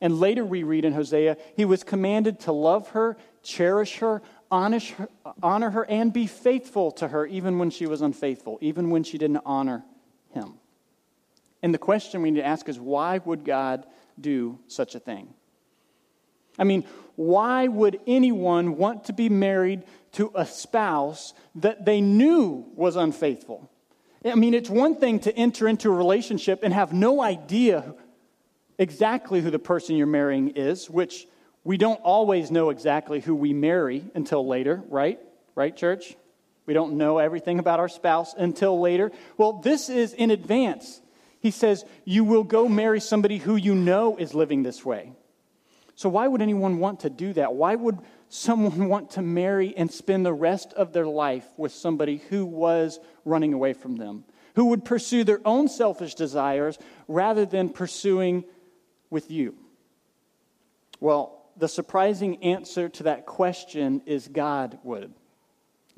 And 0.00 0.18
later 0.18 0.44
we 0.44 0.62
read 0.62 0.84
in 0.84 0.92
Hosea, 0.92 1.36
he 1.56 1.64
was 1.64 1.84
commanded 1.84 2.40
to 2.40 2.52
love 2.52 2.88
her, 2.90 3.16
cherish 3.42 3.98
her, 3.98 4.20
honor 4.50 5.70
her, 5.70 5.86
and 5.88 6.12
be 6.12 6.26
faithful 6.26 6.90
to 6.92 7.08
her, 7.08 7.24
even 7.26 7.58
when 7.58 7.70
she 7.70 7.86
was 7.86 8.02
unfaithful, 8.02 8.58
even 8.60 8.90
when 8.90 9.04
she 9.04 9.16
didn't 9.16 9.42
honor 9.46 9.84
him. 10.30 10.54
And 11.62 11.72
the 11.72 11.78
question 11.78 12.20
we 12.20 12.30
need 12.30 12.40
to 12.40 12.46
ask 12.46 12.68
is 12.68 12.78
why 12.78 13.18
would 13.18 13.44
God 13.44 13.86
do 14.20 14.58
such 14.66 14.94
a 14.94 15.00
thing? 15.00 15.32
I 16.58 16.64
mean, 16.64 16.84
why 17.14 17.68
would 17.68 18.00
anyone 18.06 18.76
want 18.76 19.04
to 19.04 19.12
be 19.12 19.28
married 19.28 19.84
to 20.12 20.32
a 20.34 20.46
spouse 20.46 21.32
that 21.54 21.84
they 21.84 22.00
knew 22.00 22.66
was 22.74 22.96
unfaithful? 22.96 23.70
I 24.26 24.34
mean, 24.34 24.54
it's 24.54 24.70
one 24.70 24.96
thing 24.96 25.20
to 25.20 25.36
enter 25.36 25.68
into 25.68 25.88
a 25.88 25.94
relationship 25.94 26.60
and 26.62 26.74
have 26.74 26.92
no 26.92 27.22
idea 27.22 27.94
exactly 28.78 29.40
who 29.40 29.50
the 29.50 29.58
person 29.58 29.96
you're 29.96 30.06
marrying 30.06 30.50
is, 30.50 30.90
which 30.90 31.26
we 31.62 31.76
don't 31.76 32.00
always 32.02 32.50
know 32.50 32.70
exactly 32.70 33.20
who 33.20 33.34
we 33.34 33.52
marry 33.52 34.04
until 34.14 34.46
later, 34.46 34.82
right? 34.88 35.20
Right, 35.54 35.76
church? 35.76 36.16
We 36.66 36.74
don't 36.74 36.94
know 36.94 37.18
everything 37.18 37.58
about 37.60 37.78
our 37.78 37.88
spouse 37.88 38.34
until 38.34 38.80
later. 38.80 39.12
Well, 39.36 39.54
this 39.54 39.88
is 39.88 40.12
in 40.12 40.30
advance. 40.30 41.00
He 41.40 41.52
says, 41.52 41.84
You 42.04 42.24
will 42.24 42.42
go 42.42 42.68
marry 42.68 43.00
somebody 43.00 43.38
who 43.38 43.54
you 43.54 43.74
know 43.74 44.16
is 44.16 44.34
living 44.34 44.64
this 44.64 44.84
way. 44.84 45.12
So, 45.94 46.08
why 46.08 46.26
would 46.26 46.42
anyone 46.42 46.78
want 46.78 47.00
to 47.00 47.10
do 47.10 47.32
that? 47.34 47.54
Why 47.54 47.74
would 47.74 47.98
someone 48.28 48.88
want 48.88 49.10
to 49.12 49.22
marry 49.22 49.76
and 49.76 49.90
spend 49.90 50.24
the 50.24 50.32
rest 50.32 50.72
of 50.74 50.92
their 50.92 51.06
life 51.06 51.46
with 51.56 51.72
somebody 51.72 52.18
who 52.28 52.44
was 52.44 52.98
running 53.24 53.52
away 53.52 53.72
from 53.72 53.96
them, 53.96 54.24
who 54.54 54.66
would 54.66 54.84
pursue 54.84 55.24
their 55.24 55.40
own 55.44 55.68
selfish 55.68 56.14
desires 56.14 56.78
rather 57.08 57.44
than 57.44 57.68
pursuing 57.68 58.44
with 59.10 59.30
you? 59.30 59.54
Well, 61.00 61.44
the 61.56 61.68
surprising 61.68 62.42
answer 62.42 62.88
to 62.88 63.04
that 63.04 63.26
question 63.26 64.02
is 64.06 64.28
God 64.28 64.78
would. 64.82 65.12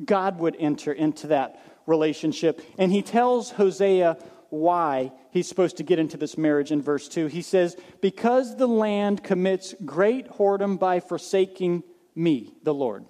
God 0.05 0.39
would 0.39 0.57
enter 0.59 0.93
into 0.93 1.29
that 1.29 1.61
relationship. 1.87 2.61
And 2.79 2.93
he 2.93 3.03
tells 3.03 3.51
Hosea 3.51 4.19
why 4.51 5.13
he's 5.31 5.49
supposed 5.49 5.77
to 5.79 5.83
get 5.83 5.99
into 5.99 6.17
this 6.17 6.39
marriage 6.39 6.71
in 6.71 6.81
verse 6.81 7.09
2. 7.09 7.27
He 7.27 7.43
says, 7.43 7.77
Because 8.01 8.57
the 8.57 8.69
land 8.69 9.23
commits 9.23 9.75
great 9.85 10.29
whoredom 10.31 10.79
by 10.79 11.01
forsaking 11.01 11.83
me, 12.15 12.55
the 12.63 12.75
Lord. 12.75 13.05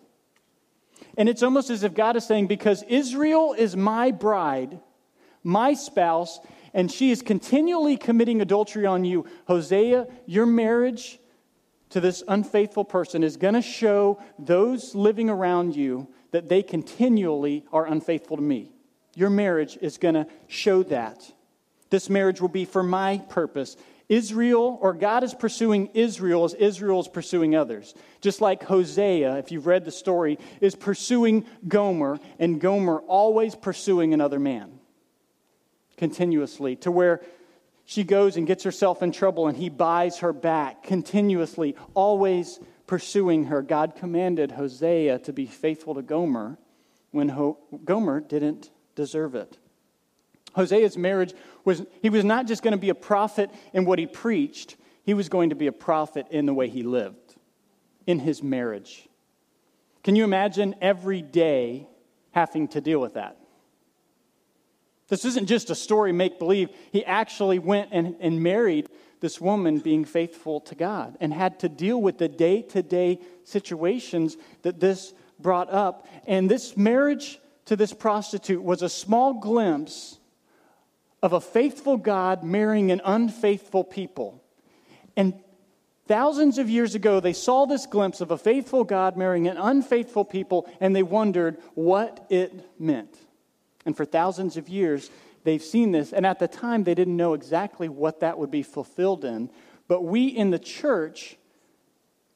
And 1.17 1.29
it's 1.29 1.43
almost 1.43 1.71
as 1.71 1.83
if 1.83 1.95
God 1.95 2.17
is 2.17 2.27
saying, 2.27 2.47
Because 2.47 2.83
Israel 2.85 3.55
is 3.57 3.77
my 3.77 4.11
bride, 4.11 4.81
my 5.43 5.75
spouse, 5.75 6.41
and 6.75 6.91
she 6.91 7.11
is 7.11 7.23
continually 7.23 7.97
committing 7.97 8.41
adultery 8.41 8.87
on 8.87 9.05
you, 9.05 9.27
Hosea, 9.47 10.07
your 10.27 10.47
marriage 10.47 11.19
to 11.91 12.01
this 12.01 12.23
unfaithful 12.29 12.85
person 12.85 13.23
is 13.23 13.37
going 13.37 13.55
to 13.55 13.63
show 13.63 14.21
those 14.39 14.95
living 14.95 15.31
around 15.31 15.75
you 15.75 16.09
that 16.31 16.49
they 16.49 16.63
continually 16.63 17.65
are 17.73 17.87
unfaithful 17.87 18.37
to 18.37 18.43
me. 18.43 18.73
Your 19.15 19.31
marriage 19.31 19.79
is 19.81 19.99
going 19.99 20.15
to 20.15 20.27
show 20.47 20.83
that. 20.85 21.33
This 21.91 22.11
marriage 22.11 22.41
will 22.41 22.49
be 22.49 22.67
for 22.67 22.83
my 22.83 23.19
purpose. 23.31 23.77
Israel, 24.09 24.79
or 24.81 24.95
God 24.95 25.23
is 25.23 25.35
pursuing 25.35 25.91
Israel 25.95 26.45
as 26.45 26.55
Israel 26.55 27.01
is 27.01 27.09
pursuing 27.09 27.55
others. 27.55 27.95
Just 28.21 28.41
like 28.41 28.63
Hosea, 28.63 29.37
if 29.37 29.53
you've 29.53 29.67
read 29.67 29.85
the 29.85 29.91
story, 29.91 30.39
is 30.61 30.75
pursuing 30.75 31.45
Gomer, 31.67 32.19
and 32.39 32.61
Gomer 32.61 32.99
always 33.01 33.55
pursuing 33.55 34.15
another 34.15 34.39
man 34.39 34.79
continuously, 35.97 36.77
to 36.77 36.91
where 36.91 37.21
she 37.85 38.05
goes 38.05 38.37
and 38.37 38.47
gets 38.47 38.65
herself 38.65 39.03
in 39.03 39.13
trouble 39.13 39.49
and 39.49 39.57
he 39.57 39.69
buys 39.69 40.19
her 40.19 40.33
back 40.33 40.83
continuously, 40.83 41.75
always 41.95 42.61
pursuing 42.87 43.45
her. 43.45 43.63
God 43.63 43.97
commanded 43.97 44.53
Hosea 44.53 45.19
to 45.21 45.33
be 45.33 45.47
faithful 45.47 45.95
to 45.95 46.03
Gomer 46.03 46.59
when 47.11 47.31
Ho- 47.31 47.59
Gomer 47.85 48.21
didn't 48.21 48.71
deserve 48.95 49.35
it. 49.35 49.59
Hosea's 50.55 50.97
marriage 50.97 51.35
was, 51.69 51.85
he 52.01 52.09
was 52.09 52.25
not 52.25 52.47
just 52.47 52.63
going 52.63 52.73
to 52.73 52.81
be 52.81 52.89
a 52.89 52.95
prophet 52.95 53.51
in 53.75 53.85
what 53.85 53.99
he 53.99 54.07
preached, 54.07 54.77
he 55.05 55.13
was 55.13 55.29
going 55.29 55.51
to 55.51 55.55
be 55.55 55.67
a 55.67 55.73
prophet 55.73 56.27
in 56.31 56.47
the 56.47 56.55
way 56.55 56.69
he 56.69 56.83
lived, 56.83 57.37
in 58.07 58.19
his 58.19 58.43
marriage. 58.43 59.07
Can 60.03 60.17
you 60.17 60.25
imagine 60.25 60.75
every 60.81 61.21
day 61.21 61.87
having 62.31 62.69
to 62.69 62.81
deal 62.81 62.99
with 62.99 63.15
that? 63.15 63.37
This 65.09 65.27
isn't 65.27 65.47
just 65.47 65.69
a 65.69 65.75
story 65.75 66.11
make 66.11 66.39
believe. 66.39 66.71
He 66.91 67.05
actually 67.05 67.59
went 67.59 67.91
and, 67.93 68.17
and 68.19 68.43
married 68.43 68.89
this 69.21 69.39
woman 69.39 69.79
being 69.79 70.07
faithful 70.07 70.61
to 70.61 70.75
God 70.75 71.19
and 71.21 71.35
had 71.35 71.61
to 71.61 71.69
deal 71.69 72.01
with 72.01 72.17
the 72.17 72.29
day 72.29 72.63
to 72.63 72.83
day 72.83 73.21
situations 73.45 74.39
that 74.63 74.81
this 74.81 75.13
brought 75.39 75.71
up. 75.71 76.07
And 76.27 76.51
this 76.51 76.79
marriage 76.79 77.39
to 77.67 77.77
this 77.77 77.93
prostitute 77.93 78.63
was 78.63 78.81
a 78.81 78.89
small 78.89 79.35
glimpse 79.35 80.18
of 81.23 81.33
a 81.33 81.41
faithful 81.41 81.97
God 81.97 82.45
marrying 82.45 82.91
an 82.91 83.01
unfaithful 83.05 83.85
people. 83.85 84.43
And 85.17 85.35
thousands 86.07 86.59
of 86.59 86.71
years 86.71 86.95
ago, 86.95 87.21
they 87.21 87.33
saw 87.33 87.67
this 87.67 87.87
glimpse 87.87 88.21
of 88.21 88.31
a 88.31 88.39
faithful 88.39 88.85
God 88.85 89.17
marrying 89.17 89.49
an 89.49 89.57
unfaithful 89.57 90.25
people, 90.25 90.69
and 90.81 90.95
they 90.95 91.03
wondered 91.03 91.59
what 91.75 92.27
it 92.31 92.81
meant. 92.81 93.17
And 93.85 93.97
for 93.97 94.05
thousands 94.05 94.57
of 94.57 94.69
years, 94.69 95.11
they've 95.45 95.63
seen 95.63 95.93
this. 95.93 96.13
And 96.13 96.27
at 96.27 96.39
the 96.39 96.49
time, 96.49 96.85
they 96.85 96.95
didn't 96.95 97.17
know 97.17 97.35
exactly 97.35 97.89
what 97.89 98.21
that 98.21 98.39
would 98.39 98.51
be 98.51 98.63
fulfilled 98.63 99.25
in. 99.25 99.51
But 99.89 100.03
we 100.03 100.27
in 100.27 100.51
the 100.51 100.59
church 100.59 101.37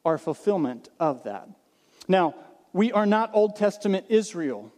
are 0.05 0.19
fulfillment 0.19 0.89
of 0.99 1.25
that. 1.25 1.49
Now, 2.09 2.35
we 2.73 2.91
are 2.91 3.07
not 3.07 3.31
Old 3.35 3.57
Testament 3.57 4.07
Israel. 4.09 4.73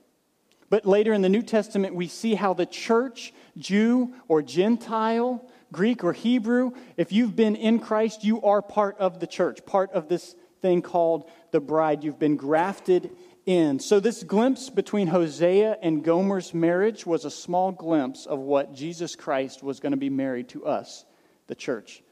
But 0.68 0.84
later 0.84 1.12
in 1.12 1.22
the 1.22 1.28
New 1.28 1.42
Testament, 1.42 1.94
we 1.94 2.08
see 2.08 2.34
how 2.34 2.54
the 2.54 2.66
church, 2.66 3.32
Jew 3.56 4.14
or 4.28 4.42
Gentile, 4.42 5.44
Greek 5.72 6.04
or 6.04 6.12
Hebrew, 6.12 6.72
if 6.96 7.12
you've 7.12 7.36
been 7.36 7.56
in 7.56 7.78
Christ, 7.78 8.24
you 8.24 8.42
are 8.42 8.62
part 8.62 8.98
of 8.98 9.20
the 9.20 9.26
church, 9.26 9.64
part 9.66 9.92
of 9.92 10.08
this 10.08 10.34
thing 10.60 10.82
called 10.82 11.30
the 11.50 11.60
bride. 11.60 12.04
You've 12.04 12.18
been 12.18 12.36
grafted 12.36 13.10
in. 13.46 13.78
So, 13.78 14.00
this 14.00 14.22
glimpse 14.22 14.70
between 14.70 15.08
Hosea 15.08 15.78
and 15.82 16.02
Gomer's 16.02 16.54
marriage 16.54 17.04
was 17.06 17.24
a 17.24 17.30
small 17.30 17.72
glimpse 17.72 18.26
of 18.26 18.38
what 18.38 18.74
Jesus 18.74 19.16
Christ 19.16 19.62
was 19.62 19.80
going 19.80 19.92
to 19.92 19.98
be 19.98 20.10
married 20.10 20.48
to 20.50 20.66
us, 20.66 21.04
the 21.46 21.54
church. 21.54 22.02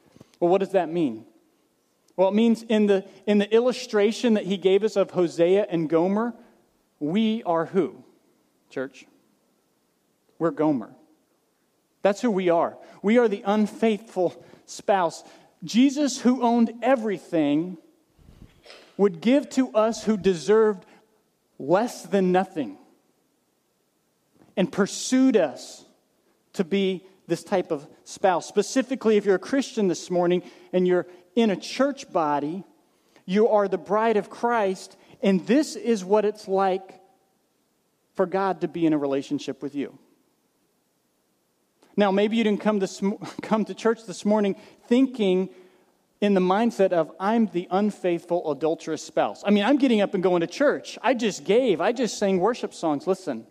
Well, 0.41 0.51
what 0.51 0.59
does 0.59 0.73
that 0.73 0.91
mean? 0.91 1.25
Well, 2.17 2.29
it 2.29 2.35
means 2.35 2.63
in 2.65 2.87
the, 2.87 3.07
in 3.27 3.39
the 3.39 3.53
illustration 3.53 4.35
that 4.35 4.45
he 4.45 4.59
gave 4.59 4.85
us 4.85 4.97
of 4.97 5.13
Hosea 5.13 5.67
and 5.71 5.89
Gomer, 5.89 6.35
we 7.01 7.43
are 7.45 7.67
who? 7.67 8.05
church? 8.73 9.07
We're 10.39 10.51
Gomer. 10.51 10.91
That's 12.03 12.21
who 12.21 12.31
we 12.31 12.51
are. 12.51 12.77
We 13.03 13.19
are 13.19 13.29
the 13.29 13.43
unfaithful 13.45 14.45
spouse. 14.67 15.25
Jesus, 15.65 16.21
who 16.21 16.43
owned 16.43 16.73
everything, 16.83 17.79
would 18.97 19.21
give 19.21 19.49
to 19.51 19.71
us 19.71 20.05
who 20.05 20.17
deserved 20.17 20.85
less 21.59 22.03
than 22.03 22.33
nothing 22.33 22.77
and 24.57 24.71
pursued 24.71 25.37
us 25.37 25.85
to 26.55 26.65
be 26.65 27.05
this 27.27 27.43
type 27.43 27.71
of 27.71 27.87
spouse. 28.05 28.47
Specifically, 28.47 29.17
if 29.17 29.25
you're 29.25 29.37
a 29.37 29.41
Christian 29.41 29.89
this 29.89 30.11
morning 30.11 30.43
and 30.73 30.87
you're 30.87 31.07
in 31.35 31.51
a 31.51 31.57
church 31.57 32.13
body, 32.13 32.65
you 33.25 33.49
are 33.49 33.69
the 33.69 33.79
bride 33.79 34.17
of 34.17 34.29
Christ, 34.29 34.97
and 35.23 35.47
this 35.47 35.77
is 35.77 36.05
what 36.05 36.25
it's 36.25 36.49
like 36.49 37.01
for 38.15 38.27
God 38.27 38.61
to 38.61 38.69
be 38.69 38.85
in 38.85 38.93
a 38.93 38.99
relationship 38.99 39.63
with 39.63 39.75
you. 39.75 39.99
Now, 41.97 42.11
maybe 42.11 42.37
you 42.37 42.45
didn't 42.45 42.61
come, 42.61 42.79
this, 42.79 43.03
come 43.43 43.65
to 43.65 43.75
church 43.75 44.07
this 44.07 44.25
morning 44.25 44.57
thinking 44.87 45.51
in 46.21 46.35
the 46.35 46.41
mindset 46.41 46.93
of, 46.93 47.11
I'm 47.19 47.47
the 47.47 47.69
unfaithful, 47.71 48.51
adulterous 48.51 49.03
spouse. 49.03 49.43
I 49.45 49.51
mean, 49.51 49.65
I'm 49.65 49.77
getting 49.77 50.01
up 50.01 50.15
and 50.15 50.23
going 50.23 50.41
to 50.41 50.47
church. 50.47 50.99
I 51.03 51.15
just 51.15 51.45
gave, 51.45 51.81
I 51.81 51.93
just 51.93 52.19
sang 52.19 52.39
worship 52.39 52.73
songs. 52.73 53.07
Listen, 53.07 53.47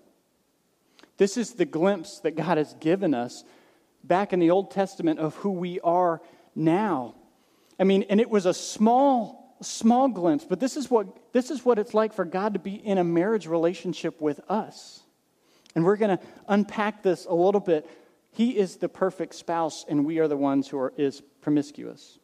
this 1.17 1.38
is 1.38 1.53
the 1.53 1.65
glimpse 1.65 2.19
that 2.19 2.36
God 2.36 2.57
has 2.57 2.74
given 2.75 3.13
us 3.13 3.43
back 4.03 4.33
in 4.33 4.39
the 4.39 4.51
Old 4.51 4.71
Testament 4.71 5.19
of 5.19 5.36
who 5.36 5.51
we 5.51 5.79
are 5.81 6.21
now. 6.55 7.15
I 7.79 7.83
mean, 7.83 8.03
and 8.10 8.19
it 8.19 8.29
was 8.29 8.45
a 8.45 8.53
small 8.53 9.41
small 9.62 10.07
glimpse, 10.07 10.43
but 10.43 10.60
this 10.60 10.75
is 10.75 10.89
what 10.89 11.33
this 11.33 11.51
is 11.51 11.63
what 11.63 11.77
it's 11.77 11.93
like 11.93 12.13
for 12.13 12.25
God 12.25 12.53
to 12.53 12.60
be 12.60 12.74
in 12.74 12.98
a 12.98 13.03
marriage 13.03 13.48
relationship 13.48 14.19
with 14.19 14.39
us. 14.50 15.01
And 15.75 15.86
we're 15.86 15.95
going 15.95 16.17
to 16.17 16.24
unpack 16.48 17.01
this 17.03 17.25
a 17.25 17.33
little 17.33 17.62
bit. 17.62 17.89
He 18.31 18.57
is 18.57 18.77
the 18.77 18.89
perfect 18.89 19.35
spouse 19.35 19.85
and 19.88 20.05
we 20.05 20.19
are 20.19 20.27
the 20.27 20.38
ones 20.38 20.67
who 20.67 20.77
are 20.79 20.93
is 20.97 21.21
promiscuous. 21.41 22.19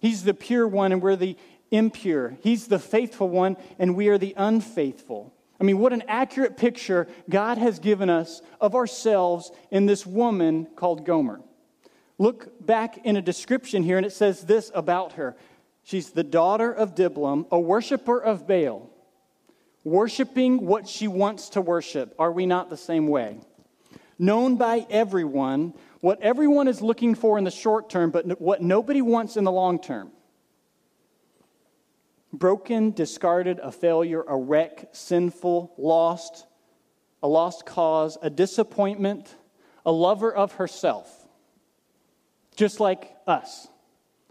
He's 0.00 0.24
the 0.24 0.34
pure 0.34 0.66
one 0.66 0.92
and 0.92 1.02
we're 1.02 1.16
the 1.16 1.36
impure. 1.70 2.36
He's 2.42 2.68
the 2.68 2.78
faithful 2.78 3.28
one 3.28 3.56
and 3.78 3.94
we 3.94 4.08
are 4.08 4.18
the 4.18 4.34
unfaithful. 4.36 5.34
I 5.60 5.64
mean, 5.64 5.78
what 5.78 5.92
an 5.92 6.04
accurate 6.08 6.56
picture 6.56 7.06
God 7.28 7.58
has 7.58 7.78
given 7.78 8.08
us 8.08 8.40
of 8.60 8.74
ourselves 8.74 9.52
in 9.70 9.86
this 9.86 10.06
woman 10.06 10.66
called 10.74 11.04
Gomer. 11.04 11.40
Look 12.16 12.66
back 12.66 12.98
in 13.04 13.16
a 13.16 13.22
description 13.22 13.82
here, 13.82 13.96
and 13.96 14.04
it 14.04 14.12
says 14.12 14.42
this 14.42 14.70
about 14.74 15.14
her 15.14 15.36
She's 15.82 16.10
the 16.10 16.24
daughter 16.24 16.70
of 16.70 16.94
Diblaim, 16.94 17.46
a 17.50 17.58
worshiper 17.58 18.22
of 18.22 18.46
Baal, 18.46 18.90
worshiping 19.84 20.66
what 20.66 20.86
she 20.86 21.08
wants 21.08 21.50
to 21.50 21.60
worship. 21.60 22.14
Are 22.18 22.30
we 22.30 22.46
not 22.46 22.70
the 22.70 22.76
same 22.76 23.08
way? 23.08 23.40
Known 24.20 24.56
by 24.56 24.86
everyone, 24.90 25.72
what 26.00 26.20
everyone 26.20 26.68
is 26.68 26.82
looking 26.82 27.14
for 27.14 27.38
in 27.38 27.44
the 27.44 27.50
short 27.50 27.88
term, 27.88 28.10
but 28.10 28.38
what 28.38 28.60
nobody 28.60 29.00
wants 29.00 29.38
in 29.38 29.44
the 29.44 29.50
long 29.50 29.80
term. 29.80 30.12
Broken, 32.30 32.90
discarded, 32.90 33.60
a 33.60 33.72
failure, 33.72 34.22
a 34.22 34.36
wreck, 34.36 34.90
sinful, 34.92 35.72
lost, 35.78 36.44
a 37.22 37.28
lost 37.28 37.64
cause, 37.64 38.18
a 38.20 38.28
disappointment, 38.28 39.34
a 39.86 39.90
lover 39.90 40.30
of 40.30 40.52
herself, 40.52 41.26
just 42.56 42.78
like 42.78 43.16
us. 43.26 43.68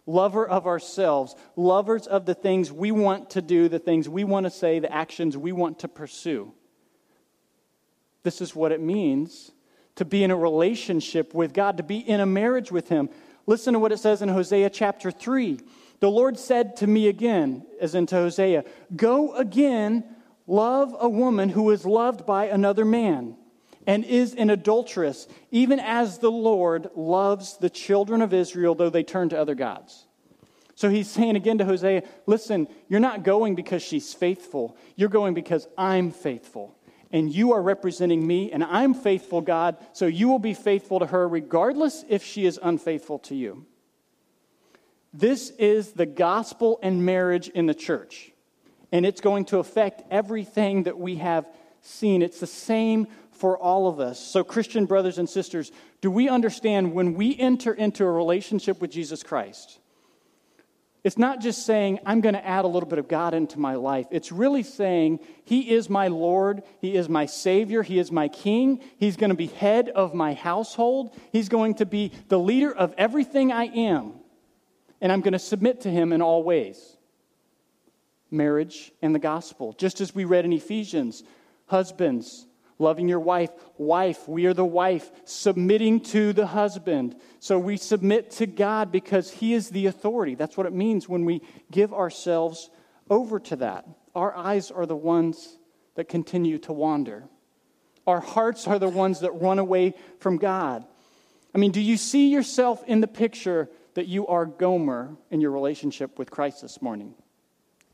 Lover 0.06 0.48
of 0.48 0.68
ourselves, 0.68 1.36
lovers 1.56 2.06
of 2.06 2.28
the 2.28 2.36
things 2.36 2.72
we 2.72 2.92
want 2.92 3.32
to 3.32 3.42
do, 3.42 3.68
the 3.68 3.80
things 3.80 4.08
we 4.08 4.24
want 4.24 4.46
to 4.46 4.52
say, 4.52 4.78
the 4.78 4.94
actions 4.94 5.36
we 5.36 5.52
want 5.52 5.80
to 5.80 5.88
pursue. 5.88 6.54
This 8.22 8.40
is 8.40 8.56
what 8.56 8.72
it 8.72 8.82
means 8.82 9.52
to 9.96 10.06
be 10.06 10.24
in 10.24 10.32
a 10.32 10.36
relationship 10.36 11.34
with 11.34 11.54
God, 11.54 11.78
to 11.78 11.84
be 11.84 11.98
in 11.98 12.20
a 12.20 12.26
marriage 12.26 12.72
with 12.72 12.90
Him. 12.90 13.10
Listen 13.46 13.74
to 13.74 13.80
what 13.80 13.92
it 13.92 13.98
says 13.98 14.22
in 14.22 14.30
Hosea 14.30 14.70
chapter 14.70 15.12
3. 15.12 15.60
The 16.00 16.10
Lord 16.10 16.40
said 16.40 16.78
to 16.78 16.88
me 16.88 17.08
again, 17.08 17.66
as 17.82 17.96
into 17.96 18.16
Hosea, 18.16 18.64
Go 18.96 19.34
again, 19.36 20.04
love 20.48 20.96
a 21.00 21.10
woman 21.10 21.50
who 21.50 21.70
is 21.72 21.86
loved 21.86 22.26
by 22.26 22.46
another 22.46 22.86
man 22.86 23.36
and 23.86 24.06
is 24.06 24.36
an 24.36 24.50
adulteress, 24.50 25.28
even 25.52 25.80
as 25.80 26.20
the 26.20 26.32
Lord 26.32 26.90
loves 26.96 27.58
the 27.58 27.70
children 27.70 28.22
of 28.22 28.34
Israel, 28.34 28.76
though 28.76 28.90
they 28.90 29.04
turn 29.04 29.30
to 29.30 29.40
other 29.40 29.56
gods. 29.56 30.06
So 30.76 30.90
he's 30.90 31.10
saying 31.10 31.36
again 31.36 31.58
to 31.58 31.66
Hosea, 31.66 32.04
listen, 32.26 32.68
you're 32.88 33.02
not 33.02 33.24
going 33.24 33.56
because 33.56 33.84
she's 33.84 34.14
faithful. 34.14 34.78
You're 34.96 35.10
going 35.10 35.34
because 35.34 35.68
I'm 35.78 36.12
faithful. 36.12 36.74
And 37.12 37.34
you 37.34 37.54
are 37.54 37.62
representing 37.62 38.26
me, 38.26 38.52
and 38.52 38.64
I'm 38.64 38.94
faithful, 38.94 39.42
God, 39.42 39.78
so 39.94 40.06
you 40.06 40.28
will 40.28 40.40
be 40.40 40.54
faithful 40.54 41.00
to 41.00 41.08
her 41.08 41.28
regardless 41.28 42.06
if 42.08 42.24
she 42.24 42.46
is 42.46 42.60
unfaithful 42.62 43.20
to 43.20 43.36
you. 43.36 43.66
This 45.12 45.50
is 45.52 45.94
the 45.94 46.06
gospel 46.06 46.80
and 46.84 47.04
marriage 47.04 47.48
in 47.50 47.66
the 47.66 47.74
church, 47.74 48.32
and 48.92 49.06
it's 49.06 49.22
going 49.22 49.46
to 49.46 49.58
affect 49.58 50.04
everything 50.12 50.84
that 50.84 51.00
we 51.00 51.16
have 51.16 51.48
seen. 51.82 52.22
It's 52.22 52.40
the 52.40 52.48
same 52.48 53.08
for 53.32 53.58
all 53.58 53.88
of 53.88 54.00
us. 54.00 54.20
So, 54.20 54.44
Christian 54.44 54.86
brothers 54.86 55.18
and 55.18 55.28
sisters, 55.28 55.72
do 56.02 56.12
we 56.12 56.30
understand 56.30 56.94
when 56.94 57.16
we 57.16 57.38
enter 57.40 57.74
into 57.74 58.04
a 58.04 58.12
relationship 58.12 58.82
with 58.82 58.92
Jesus 58.92 59.24
Christ? 59.24 59.80
It's 61.10 61.18
not 61.18 61.42
just 61.42 61.66
saying, 61.66 61.98
I'm 62.06 62.22
going 62.22 62.36
to 62.36 62.46
add 62.46 62.66
a 62.66 62.68
little 62.68 62.88
bit 62.88 63.00
of 63.00 63.08
God 63.08 63.34
into 63.34 63.58
my 63.60 63.74
life. 63.74 64.06
It's 64.12 64.32
really 64.32 64.62
saying, 64.62 65.22
He 65.44 65.72
is 65.72 65.90
my 65.90 66.08
Lord, 66.08 66.62
He 66.82 66.96
is 66.96 67.10
my 67.10 67.26
Savior, 67.26 67.82
He 67.82 67.98
is 67.98 68.12
my 68.12 68.28
King, 68.28 68.80
He's 69.00 69.18
going 69.18 69.32
to 69.32 69.36
be 69.36 69.48
head 69.48 69.90
of 69.90 70.14
my 70.14 70.36
household, 70.36 71.18
He's 71.32 71.50
going 71.50 71.74
to 71.74 71.88
be 71.88 72.12
the 72.28 72.38
leader 72.38 72.72
of 72.72 72.94
everything 72.96 73.52
I 73.52 73.64
am, 73.64 74.20
and 75.02 75.12
I'm 75.12 75.22
going 75.22 75.34
to 75.34 75.40
submit 75.40 75.82
to 75.82 75.90
Him 75.90 76.14
in 76.14 76.22
all 76.22 76.44
ways. 76.44 76.96
Marriage 78.30 78.92
and 79.02 79.16
the 79.16 79.18
gospel. 79.18 79.74
Just 79.80 80.02
as 80.02 80.14
we 80.14 80.26
read 80.26 80.46
in 80.46 80.54
Ephesians, 80.54 81.24
husbands, 81.66 82.46
Loving 82.80 83.10
your 83.10 83.20
wife. 83.20 83.52
Wife, 83.78 84.28
we 84.28 84.46
are 84.46 84.54
the 84.54 84.66
wife, 84.66 85.12
submitting 85.26 86.00
to 86.00 86.32
the 86.32 86.48
husband. 86.48 87.16
So 87.40 87.60
we 87.60 87.76
submit 87.76 88.32
to 88.32 88.48
God 88.48 88.92
because 88.92 89.30
He 89.30 89.54
is 89.54 89.70
the 89.70 89.86
authority. 89.88 90.36
That's 90.36 90.56
what 90.56 90.66
it 90.66 90.74
means 90.74 91.08
when 91.08 91.26
we 91.26 91.42
give 91.70 91.94
ourselves 91.94 92.70
over 93.10 93.40
to 93.42 93.58
that. 93.58 93.86
Our 94.16 94.36
eyes 94.36 94.72
are 94.72 94.86
the 94.86 94.96
ones 94.96 95.58
that 95.96 96.08
continue 96.08 96.58
to 96.60 96.74
wander, 96.74 97.26
our 98.08 98.22
hearts 98.22 98.66
are 98.66 98.80
the 98.80 98.90
ones 98.90 99.20
that 99.20 99.32
run 99.32 99.60
away 99.60 99.94
from 100.20 100.38
God. 100.38 100.86
I 101.54 101.58
mean, 101.58 101.72
do 101.72 101.82
you 101.82 101.98
see 101.98 102.30
yourself 102.30 102.84
in 102.88 103.02
the 103.02 103.08
picture 103.08 103.70
that 103.96 104.08
you 104.08 104.28
are 104.28 104.46
Gomer 104.46 105.16
in 105.30 105.42
your 105.42 105.52
relationship 105.52 106.18
with 106.18 106.32
Christ 106.32 106.62
this 106.62 106.82
morning? 106.82 107.14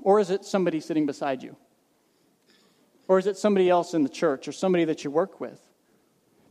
Or 0.03 0.19
is 0.19 0.29
it 0.29 0.45
somebody 0.45 0.79
sitting 0.79 1.05
beside 1.05 1.41
you? 1.41 1.55
Or 3.07 3.19
is 3.19 3.27
it 3.27 3.37
somebody 3.37 3.69
else 3.69 3.93
in 3.93 4.03
the 4.03 4.09
church 4.09 4.47
or 4.47 4.51
somebody 4.51 4.85
that 4.85 5.03
you 5.03 5.11
work 5.11 5.39
with? 5.39 5.61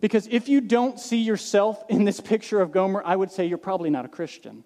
Because 0.01 0.29
if 0.31 0.49
you 0.49 0.61
don't 0.61 1.01
see 1.01 1.23
yourself 1.23 1.83
in 1.89 2.05
this 2.05 2.21
picture 2.21 2.61
of 2.61 2.73
Gomer, 2.73 3.03
I 3.05 3.17
would 3.17 3.31
say 3.31 3.47
you're 3.47 3.59
probably 3.59 3.91
not 3.91 4.05
a 4.05 4.09
Christian. 4.09 4.65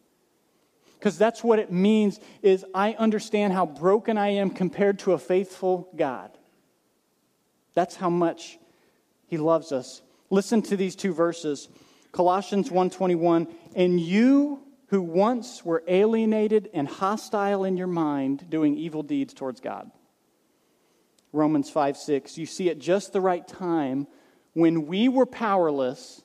Because 0.98 1.16
that's 1.16 1.44
what 1.44 1.60
it 1.60 1.70
means 1.70 2.18
is 2.42 2.64
I 2.74 2.94
understand 2.94 3.52
how 3.52 3.64
broken 3.64 4.18
I 4.18 4.30
am 4.30 4.50
compared 4.50 4.98
to 5.00 5.12
a 5.12 5.18
faithful 5.18 5.88
God. 5.94 6.36
That's 7.74 7.94
how 7.94 8.10
much 8.10 8.58
he 9.28 9.36
loves 9.36 9.70
us. 9.70 10.02
Listen 10.28 10.60
to 10.62 10.76
these 10.76 10.96
two 10.96 11.14
verses. 11.14 11.68
Colossians 12.10 12.70
1:21, 12.70 13.46
"And 13.76 14.00
you 14.00 14.60
who 14.86 15.00
once 15.00 15.64
were 15.64 15.84
alienated 15.86 16.68
and 16.74 16.88
hostile 16.88 17.62
in 17.62 17.76
your 17.76 17.86
mind, 17.86 18.50
doing 18.50 18.76
evil 18.76 19.04
deeds 19.04 19.32
towards 19.32 19.60
God." 19.60 19.92
Romans 21.32 21.70
5 21.70 21.96
6. 21.96 22.38
You 22.38 22.46
see, 22.46 22.70
at 22.70 22.78
just 22.78 23.12
the 23.12 23.20
right 23.20 23.46
time, 23.46 24.06
when 24.54 24.86
we 24.86 25.08
were 25.08 25.26
powerless, 25.26 26.22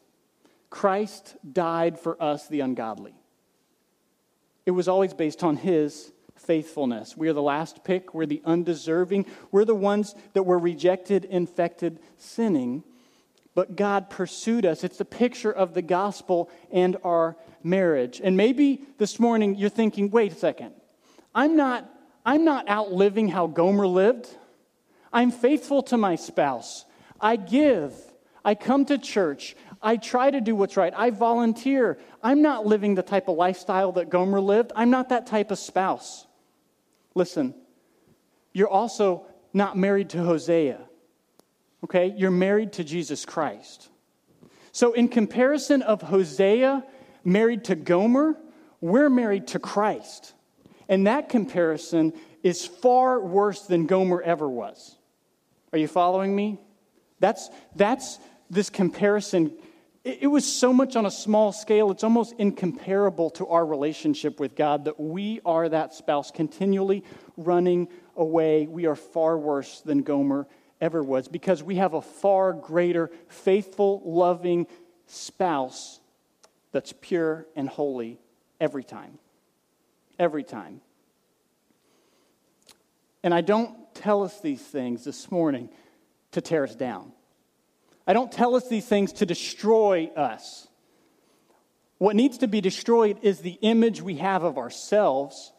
Christ 0.70 1.36
died 1.52 2.00
for 2.00 2.22
us, 2.22 2.48
the 2.48 2.62
ungodly. 2.62 3.14
It 4.66 4.72
was 4.72 4.88
always 4.88 5.14
based 5.14 5.44
on 5.44 5.58
his 5.58 6.12
faithfulness. 6.36 7.16
We 7.16 7.30
are 7.30 7.34
the 7.34 7.42
last 7.42 7.84
pick, 7.84 8.14
we're 8.14 8.26
the 8.26 8.42
undeserving, 8.46 9.26
we're 9.52 9.66
the 9.66 9.76
ones 9.76 10.16
that 10.34 10.44
were 10.44 10.58
rejected, 10.58 11.26
infected, 11.26 12.00
sinning. 12.18 12.84
But 13.56 13.76
God 13.76 14.10
pursued 14.10 14.66
us. 14.66 14.84
It's 14.84 14.98
the 14.98 15.06
picture 15.06 15.52
of 15.52 15.74
the 15.74 15.84
gospel 15.84 16.50
and 16.72 16.98
our 17.04 17.38
marriage. 17.62 18.20
And 18.24 18.36
maybe 18.36 18.82
this 18.98 19.20
morning 19.20 19.56
you're 19.56 19.70
thinking, 19.70 20.10
wait 20.10 20.32
a 20.32 20.36
second. 20.36 20.74
I'm 21.36 21.56
not, 21.56 21.88
I'm 22.26 22.46
not 22.46 22.68
outliving 22.68 23.28
how 23.28 23.48
Gomer 23.48 23.86
lived. 23.86 24.28
I'm 25.14 25.32
faithful 25.32 25.84
to 25.84 25.98
my 25.98 26.16
spouse. 26.16 26.86
I 27.22 27.36
give. 27.36 27.94
I 28.44 28.56
come 28.56 28.86
to 28.86 28.98
church. 28.98 29.56
I 29.82 29.98
try 29.98 30.32
to 30.32 30.42
do 30.42 30.56
what's 30.56 30.76
right. 30.76 30.94
I 30.96 31.12
volunteer. 31.12 32.00
I'm 32.22 32.42
not 32.42 32.66
living 32.66 32.96
the 32.96 33.04
type 33.04 33.28
of 33.28 33.38
lifestyle 33.38 33.92
that 33.94 34.10
Gomer 34.10 34.42
lived. 34.42 34.72
I'm 34.76 34.90
not 34.90 35.10
that 35.10 35.28
type 35.28 35.52
of 35.52 35.60
spouse. 35.60 36.26
Listen, 37.16 37.54
you're 38.54 38.70
also 38.70 39.26
not 39.54 39.78
married 39.78 40.10
to 40.10 40.24
Hosea, 40.24 40.80
okay? 41.84 42.14
You're 42.18 42.32
married 42.32 42.74
to 42.74 42.84
Jesus 42.84 43.24
Christ. 43.24 43.90
So, 44.72 44.94
in 44.94 45.08
comparison 45.08 45.84
of 45.84 46.02
Hosea 46.02 46.84
married 47.24 47.66
to 47.66 47.76
Gomer, 47.76 48.36
we're 48.82 49.10
married 49.10 49.48
to 49.48 49.60
Christ. 49.60 50.34
And 50.90 51.08
that 51.08 51.30
comparison 51.30 52.14
is 52.42 52.66
far 52.66 53.20
worse 53.20 53.62
than 53.62 53.86
Gomer 53.86 54.22
ever 54.22 54.50
was. 54.50 54.98
Are 55.74 55.80
you 55.80 55.88
following 55.88 56.36
me? 56.36 56.60
That's, 57.20 57.50
that's 57.76 58.20
this 58.50 58.70
comparison. 58.70 59.58
It, 60.04 60.20
it 60.22 60.28
was 60.28 60.46
so 60.46 60.72
much 60.72 60.96
on 60.96 61.08
a 61.08 61.12
small 61.12 61.52
scale, 61.52 61.90
it's 61.90 62.04
almost 62.04 62.36
incomparable 62.38 63.32
to 63.32 63.48
our 63.48 63.66
relationship 63.66 64.40
with 64.40 64.56
God 64.56 64.86
that 64.86 65.00
we 65.00 65.42
are 65.44 65.68
that 65.68 65.96
spouse 65.96 66.30
continually 66.30 67.04
running 67.36 67.88
away. 68.16 68.68
We 68.68 68.86
are 68.86 68.96
far 68.96 69.36
worse 69.36 69.82
than 69.82 70.04
Gomer 70.04 70.48
ever 70.80 71.02
was 71.02 71.28
because 71.28 71.64
we 71.64 71.76
have 71.78 71.96
a 71.96 72.02
far 72.02 72.54
greater, 72.54 73.10
faithful, 73.28 74.04
loving 74.06 74.68
spouse 75.08 76.00
that's 76.72 76.94
pure 77.02 77.48
and 77.56 77.68
holy 77.68 78.20
every 78.62 78.84
time. 78.84 79.18
Every 80.20 80.44
time. 80.44 80.82
And 83.24 83.34
I 83.34 83.42
don't 83.42 83.83
tell 83.94 84.24
us 84.24 84.40
these 84.42 84.62
things 84.62 85.04
this 85.04 85.32
morning 85.32 85.70
to 86.32 86.42
tear 86.42 86.64
us 86.64 86.76
down. 86.76 87.12
I 88.06 88.14
don't 88.14 88.32
tell 88.32 88.56
us 88.56 88.68
these 88.68 88.86
things 88.86 89.14
to 89.14 89.26
destroy 89.26 90.12
us. 90.16 90.68
What 91.98 92.16
needs 92.16 92.40
to 92.40 92.48
be 92.48 92.60
destroyed 92.60 93.20
is 93.22 93.40
the 93.40 93.58
image 93.62 94.02
we 94.02 94.16
have 94.16 94.44
of 94.44 94.58
ourselves 94.58 95.54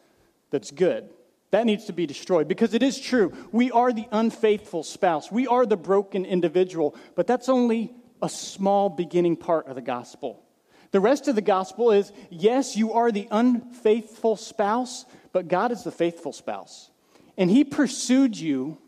that's 0.51 0.70
good. 0.70 1.09
That 1.53 1.66
needs 1.66 1.87
to 1.87 1.92
be 1.92 2.07
destroyed 2.07 2.49
because 2.49 2.75
it 2.75 2.83
is 2.83 3.01
true. 3.01 3.33
We 3.53 3.70
are 3.70 3.92
the 3.92 4.09
unfaithful 4.11 4.83
spouse, 4.83 5.31
we 5.31 5.47
are 5.47 5.64
the 5.64 5.77
broken 5.77 6.25
individual, 6.25 6.97
but 7.14 7.27
that's 7.27 7.49
only 7.49 7.94
a 8.20 8.29
small 8.29 8.88
beginning 8.88 9.37
part 9.37 9.68
of 9.68 9.75
the 9.75 9.83
gospel. 9.83 10.42
The 10.90 11.01
rest 11.01 11.29
of 11.29 11.35
the 11.35 11.42
gospel 11.42 11.90
is 11.92 12.12
yes, 12.31 12.77
you 12.77 12.92
are 12.92 13.11
the 13.11 13.29
unfaithful 13.31 14.37
spouse, 14.37 15.05
but 15.33 15.49
God 15.49 15.73
is 15.73 15.83
the 15.83 15.92
faithful 15.92 16.33
spouse. 16.33 16.90
And 17.37 17.51
he 17.51 17.64
pursued 17.64 18.37
you 18.37 18.79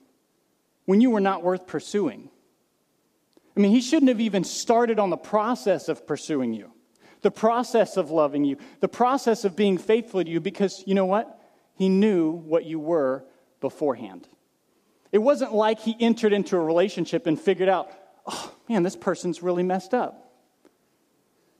when 0.85 1.01
you 1.01 1.11
were 1.11 1.21
not 1.21 1.43
worth 1.43 1.67
pursuing. 1.67 2.31
I 3.57 3.61
mean, 3.61 3.71
he 3.71 3.81
shouldn't 3.81 4.09
have 4.09 4.21
even 4.21 4.45
started 4.45 4.99
on 4.99 5.11
the 5.11 5.17
process 5.17 5.89
of 5.89 6.07
pursuing 6.07 6.53
you, 6.53 6.73
the 7.23 7.31
process 7.31 7.97
of 7.97 8.11
loving 8.11 8.45
you, 8.45 8.59
the 8.81 8.89
process 8.89 9.45
of 9.45 9.57
being 9.57 9.79
faithful 9.79 10.23
to 10.23 10.31
you, 10.31 10.41
because 10.41 10.83
you 10.87 10.95
know 10.95 11.07
what? 11.07 11.41
He 11.75 11.89
knew 11.89 12.31
what 12.31 12.65
you 12.65 12.79
were 12.79 13.25
beforehand. 13.61 14.29
It 15.11 15.19
wasn't 15.19 15.55
like 15.55 15.81
he 15.81 15.97
entered 15.99 16.33
into 16.33 16.57
a 16.57 16.61
relationship 16.61 17.27
and 17.27 17.41
figured 17.41 17.69
out, 17.69 17.91
oh 18.27 18.53
man, 18.69 18.83
this 18.83 18.97
person's 18.97 19.43
really 19.43 19.63
messed 19.63 19.95
up. 19.95 20.26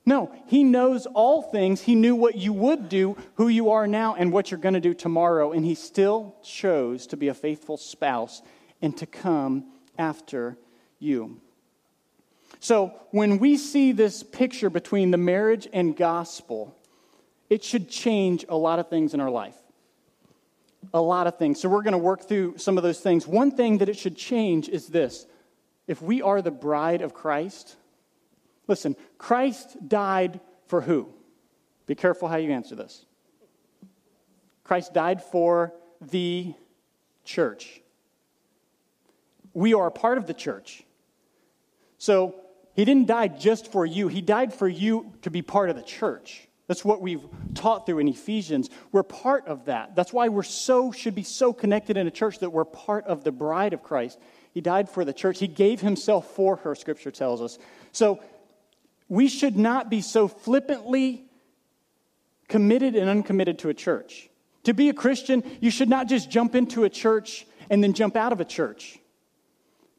No, 0.07 0.31
he 0.45 0.63
knows 0.63 1.05
all 1.05 1.41
things. 1.41 1.81
He 1.81 1.93
knew 1.93 2.15
what 2.15 2.35
you 2.35 2.53
would 2.53 2.87
do, 2.87 3.17
who 3.35 3.49
you 3.49 3.71
are 3.71 3.85
now, 3.87 4.15
and 4.15 4.31
what 4.31 4.49
you're 4.49 4.57
going 4.57 4.73
to 4.73 4.79
do 4.79 4.93
tomorrow. 4.93 5.51
And 5.51 5.65
he 5.65 5.75
still 5.75 6.33
chose 6.41 7.07
to 7.07 7.17
be 7.17 7.27
a 7.27 7.33
faithful 7.33 7.75
spouse 7.75 8.41
and 8.81 8.95
to 8.95 9.05
come 9.05 9.65
after 9.97 10.57
you. 10.97 11.41
So 12.61 12.93
when 13.11 13.37
we 13.37 13.57
see 13.57 13.91
this 13.91 14.23
picture 14.23 14.69
between 14.69 15.11
the 15.11 15.17
marriage 15.17 15.67
and 15.73 15.93
gospel, 15.93 16.73
it 17.49 17.61
should 17.61 17.89
change 17.89 18.45
a 18.47 18.55
lot 18.55 18.79
of 18.79 18.89
things 18.89 19.13
in 19.13 19.19
our 19.19 19.29
life. 19.29 19.57
A 20.93 21.01
lot 21.01 21.27
of 21.27 21.37
things. 21.37 21.59
So 21.59 21.67
we're 21.67 21.83
going 21.83 21.91
to 21.91 21.97
work 21.97 22.29
through 22.29 22.57
some 22.59 22.77
of 22.77 22.83
those 22.83 23.01
things. 23.01 23.27
One 23.27 23.51
thing 23.51 23.79
that 23.79 23.89
it 23.89 23.97
should 23.97 24.15
change 24.15 24.69
is 24.69 24.87
this 24.87 25.25
if 25.85 26.01
we 26.01 26.21
are 26.21 26.41
the 26.41 26.49
bride 26.49 27.01
of 27.01 27.13
Christ, 27.13 27.75
listen, 28.67 28.95
Christ 29.17 29.77
died 29.87 30.39
for 30.67 30.81
who? 30.81 31.09
Be 31.85 31.95
careful 31.95 32.27
how 32.27 32.37
you 32.37 32.51
answer 32.51 32.75
this. 32.75 33.05
Christ 34.63 34.93
died 34.93 35.23
for 35.23 35.73
the 36.01 36.53
church. 37.23 37.81
We 39.53 39.73
are 39.73 39.87
a 39.87 39.91
part 39.91 40.17
of 40.17 40.27
the 40.27 40.33
church. 40.33 40.83
So 41.97 42.35
he 42.73 42.85
didn't 42.85 43.07
die 43.07 43.27
just 43.29 43.71
for 43.71 43.85
you, 43.85 44.07
he 44.07 44.21
died 44.21 44.53
for 44.53 44.67
you 44.67 45.13
to 45.23 45.31
be 45.31 45.41
part 45.41 45.69
of 45.69 45.75
the 45.75 45.81
church. 45.81 46.47
That's 46.67 46.83
what 46.83 47.01
we've 47.01 47.23
taught 47.55 47.85
through 47.85 47.99
in 47.99 48.09
Ephesians. 48.09 48.69
We're 48.91 49.03
part 49.03 49.47
of 49.47 49.65
that. 49.65 49.95
That's 49.95 50.11
why 50.11 50.27
we're 50.27 50.43
so 50.43 50.91
should 50.91 51.15
be 51.15 51.23
so 51.23 51.53
connected 51.53 51.95
in 51.95 52.07
a 52.07 52.11
church 52.11 52.39
that 52.39 52.49
we're 52.49 52.65
part 52.65 53.05
of 53.05 53.23
the 53.23 53.31
bride 53.31 53.71
of 53.71 53.81
Christ. 53.81 54.19
He 54.53 54.59
died 54.59 54.89
for 54.89 55.05
the 55.05 55.13
church. 55.13 55.39
He 55.39 55.47
gave 55.47 55.79
himself 55.79 56.29
for 56.35 56.57
her, 56.57 56.75
scripture 56.75 57.09
tells 57.09 57.41
us. 57.41 57.57
So 57.93 58.19
we 59.09 59.27
should 59.27 59.55
not 59.55 59.89
be 59.89 60.01
so 60.01 60.27
flippantly 60.27 61.25
committed 62.47 62.95
and 62.95 63.09
uncommitted 63.09 63.59
to 63.59 63.69
a 63.69 63.73
church. 63.73 64.29
To 64.63 64.73
be 64.73 64.89
a 64.89 64.93
Christian, 64.93 65.43
you 65.61 65.71
should 65.71 65.89
not 65.89 66.07
just 66.07 66.29
jump 66.29 66.55
into 66.55 66.83
a 66.83 66.89
church 66.89 67.45
and 67.69 67.83
then 67.83 67.93
jump 67.93 68.15
out 68.15 68.33
of 68.33 68.41
a 68.41 68.45
church. 68.45 68.99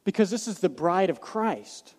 Because 0.05 0.31
this 0.31 0.49
is 0.49 0.59
the 0.59 0.69
bride 0.69 1.11
of 1.11 1.21
Christ. 1.21 1.95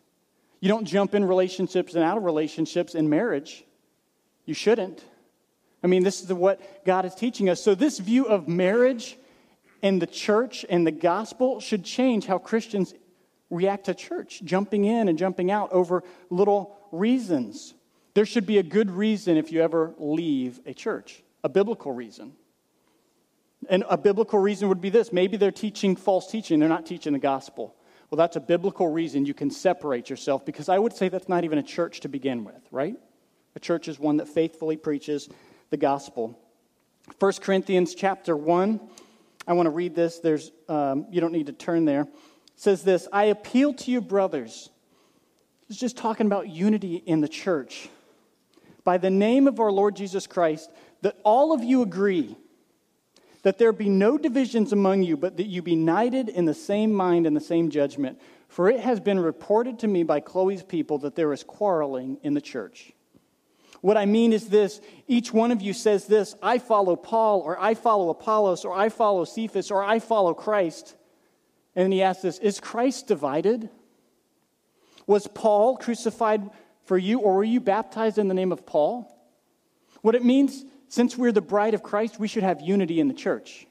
You 0.59 0.69
don't 0.69 0.85
jump 0.85 1.15
in 1.15 1.25
relationships 1.25 1.95
and 1.95 2.03
out 2.03 2.17
of 2.17 2.23
relationships 2.23 2.95
in 2.95 3.09
marriage. 3.09 3.63
You 4.45 4.53
shouldn't. 4.53 5.03
I 5.83 5.87
mean, 5.87 6.03
this 6.03 6.21
is 6.21 6.31
what 6.33 6.85
God 6.85 7.05
is 7.05 7.15
teaching 7.15 7.49
us. 7.49 7.63
So, 7.63 7.75
this 7.75 7.99
view 7.99 8.25
of 8.25 8.47
marriage 8.47 9.17
and 9.81 10.01
the 10.01 10.07
church 10.07 10.65
and 10.69 10.85
the 10.85 10.91
gospel 10.91 11.59
should 11.59 11.85
change 11.85 12.25
how 12.25 12.37
Christians 12.37 12.93
react 13.49 13.85
to 13.85 13.93
church, 13.93 14.41
jumping 14.43 14.85
in 14.85 15.07
and 15.07 15.17
jumping 15.17 15.51
out 15.51 15.71
over 15.71 16.03
little 16.29 16.77
reasons. 16.91 17.73
There 18.13 18.25
should 18.25 18.45
be 18.45 18.57
a 18.57 18.63
good 18.63 18.91
reason 18.91 19.37
if 19.37 19.51
you 19.51 19.61
ever 19.61 19.93
leave 19.97 20.59
a 20.65 20.73
church, 20.73 21.23
a 21.43 21.49
biblical 21.49 21.91
reason. 21.91 22.33
And 23.69 23.83
a 23.89 23.97
biblical 23.97 24.39
reason 24.39 24.69
would 24.69 24.81
be 24.81 24.89
this 24.89 25.11
maybe 25.11 25.37
they're 25.37 25.51
teaching 25.51 25.95
false 25.95 26.29
teaching, 26.29 26.59
they're 26.59 26.69
not 26.69 26.85
teaching 26.85 27.13
the 27.13 27.19
gospel. 27.19 27.75
Well, 28.09 28.17
that's 28.17 28.35
a 28.35 28.41
biblical 28.41 28.87
reason 28.87 29.25
you 29.25 29.35
can 29.35 29.51
separate 29.51 30.09
yourself 30.09 30.43
because 30.45 30.67
I 30.67 30.79
would 30.79 30.93
say 30.93 31.09
that's 31.09 31.29
not 31.29 31.43
even 31.43 31.59
a 31.59 31.63
church 31.63 31.99
to 32.01 32.09
begin 32.09 32.43
with, 32.43 32.61
right? 32.71 32.95
A 33.55 33.59
church 33.59 33.87
is 33.87 33.99
one 33.99 34.17
that 34.17 34.27
faithfully 34.27 34.77
preaches 34.77 35.29
the 35.69 35.77
gospel. 35.77 36.39
1 37.19 37.33
Corinthians 37.41 37.93
chapter 37.93 38.35
1, 38.35 38.79
I 39.47 39.53
want 39.53 39.67
to 39.67 39.71
read 39.71 39.95
this. 39.95 40.19
There's, 40.19 40.51
um, 40.67 41.07
you 41.11 41.21
don't 41.21 41.33
need 41.33 41.47
to 41.47 41.53
turn 41.53 41.85
there. 41.85 42.07
Says 42.59 42.83
this 42.83 43.07
I 43.13 43.23
appeal 43.25 43.73
to 43.73 43.89
you, 43.89 44.01
brothers. 44.01 44.69
It's 45.69 45.79
just 45.79 45.95
talking 45.95 46.25
about 46.25 46.49
unity 46.49 46.95
in 46.97 47.21
the 47.21 47.29
church. 47.29 47.87
By 48.83 48.97
the 48.97 49.09
name 49.09 49.47
of 49.47 49.61
our 49.61 49.71
Lord 49.71 49.95
Jesus 49.95 50.27
Christ, 50.27 50.69
that 51.01 51.15
all 51.23 51.53
of 51.53 51.63
you 51.63 51.81
agree 51.81 52.35
that 53.43 53.59
there 53.59 53.71
be 53.71 53.87
no 53.87 54.17
divisions 54.17 54.73
among 54.73 55.03
you, 55.03 55.15
but 55.15 55.37
that 55.37 55.45
you 55.45 55.61
be 55.61 55.71
united 55.71 56.27
in 56.27 56.43
the 56.43 56.53
same 56.53 56.91
mind 56.91 57.25
and 57.25 57.33
the 57.33 57.39
same 57.39 57.69
judgment. 57.69 58.19
For 58.49 58.69
it 58.69 58.81
has 58.81 58.99
been 58.99 59.21
reported 59.21 59.79
to 59.79 59.87
me 59.87 60.03
by 60.03 60.19
Chloe's 60.19 60.61
people 60.61 60.97
that 60.97 61.15
there 61.15 61.31
is 61.31 61.45
quarreling 61.45 62.17
in 62.23 62.33
the 62.33 62.41
church. 62.41 62.91
What 63.79 63.95
I 63.95 64.05
mean 64.05 64.33
is 64.33 64.49
this 64.49 64.81
each 65.07 65.31
one 65.31 65.51
of 65.51 65.61
you 65.61 65.71
says 65.71 66.07
this 66.07 66.35
I 66.43 66.57
follow 66.57 66.97
Paul, 66.97 67.39
or 67.39 67.57
I 67.57 67.73
follow 67.73 68.09
Apollos, 68.09 68.65
or 68.65 68.75
I 68.75 68.89
follow 68.89 69.23
Cephas, 69.23 69.71
or 69.71 69.81
I 69.81 69.99
follow 69.99 70.33
Christ. 70.33 70.97
And 71.75 71.93
he 71.93 72.01
asks 72.01 72.21
this 72.21 72.39
Is 72.39 72.59
Christ 72.59 73.07
divided? 73.07 73.69
Was 75.07 75.27
Paul 75.27 75.77
crucified 75.77 76.49
for 76.85 76.97
you, 76.97 77.19
or 77.19 77.35
were 77.35 77.43
you 77.43 77.59
baptized 77.59 78.17
in 78.17 78.27
the 78.27 78.33
name 78.33 78.51
of 78.51 78.65
Paul? 78.65 79.15
What 80.01 80.15
it 80.15 80.23
means 80.23 80.63
since 80.87 81.17
we're 81.17 81.31
the 81.31 81.41
bride 81.41 81.73
of 81.73 81.83
Christ, 81.83 82.19
we 82.19 82.27
should 82.27 82.43
have 82.43 82.61
unity 82.61 82.99
in 82.99 83.07
the 83.07 83.13
church. 83.13 83.67